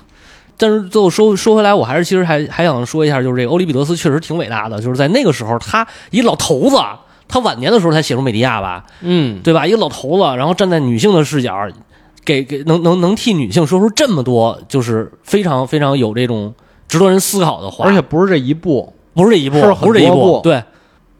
[0.56, 6.76] 但是最后说说回来，我还是其实还还想说一下，就是这个欧里庇得斯确实挺伟大的，就是在那个时候，他一老头子，
[7.28, 9.66] 他晚年的时候才写出美迪亚吧，嗯，对吧？
[9.66, 11.66] 一个老头子，然后站在女性的视角，
[12.26, 16.54] 给给能能能替女性说出这么多，就是非常非常有这种
[16.86, 20.62] 值得人思考的话，而且不是这一部，不是这一部不是这一多部对，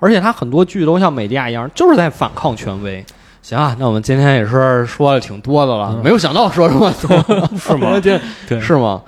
[0.01, 3.03] 而且他很多剧都像美迪亚一样，就是在反抗权威。
[3.51, 7.09] 行啊，那我们今天也是说了挺多的了，没有想到说这么多，
[7.59, 7.99] 是吗？
[8.49, 9.03] 对是吗？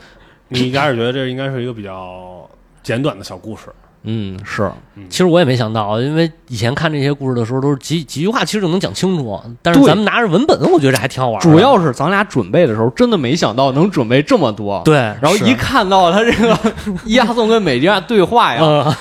[0.49, 2.45] 你一开始觉得这应该是一个比较
[2.83, 3.67] 简短的小故事，
[4.03, 4.69] 嗯，是，
[5.09, 9.41] 其实我也没想到，因为以前看这些故事的时候都是几几句话，其实就能讲清楚。
[9.63, 11.41] 但是咱们拿着文本，我觉得这还挺好玩。
[11.41, 16.59] 主要是咱俩准备的时候，真的没想到能准备这么多。，对，然后一看到他这个
[17.05, 18.95] 伊亚颂跟美迪亚对话呀，嗯，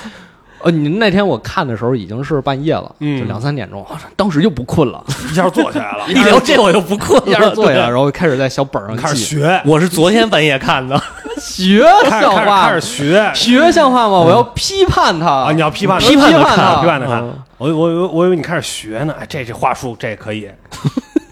[0.64, 11.00] 呃，你那天我看的时候已经是半夜了，嗯就两三点钟，啊当时就不困了， 一下坐起来了， 一聊这我就不困一了，下坐下来，然后开始在小本上开始记学，我是昨天半夜看的，
[11.40, 14.20] 学开始开始像话开始学学像话吗？
[14.20, 15.52] 我要批判他啊！
[15.52, 17.34] 你要批判批判他，他批判他看嗯。
[17.58, 20.48] 我我我我以为你开始学呢，哎，这这话术这可以，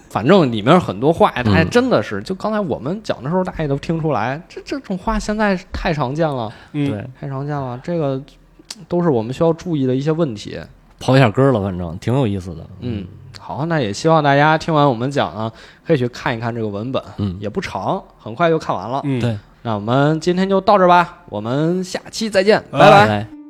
[0.09, 8.21] 反正里面很多话，大家嗯真的是，就刚才我们讲的时候，大家也都听出来，这这种话现在太常见了，嗯对，太常见了，这个
[8.87, 10.59] 都是我们需要注意的一些问题。
[10.99, 12.65] 刨一下根儿了，反正挺有意思的。
[12.81, 13.05] 嗯，
[13.39, 15.51] 好，那也希望大家听完我们讲呢，
[15.85, 19.01] 可以去看一看这个文本，嗯也不长，很快就看完了。
[19.03, 23.40] 嗯，对，那我们今天就到这儿吧，我们下期再见，拜拜拜拜。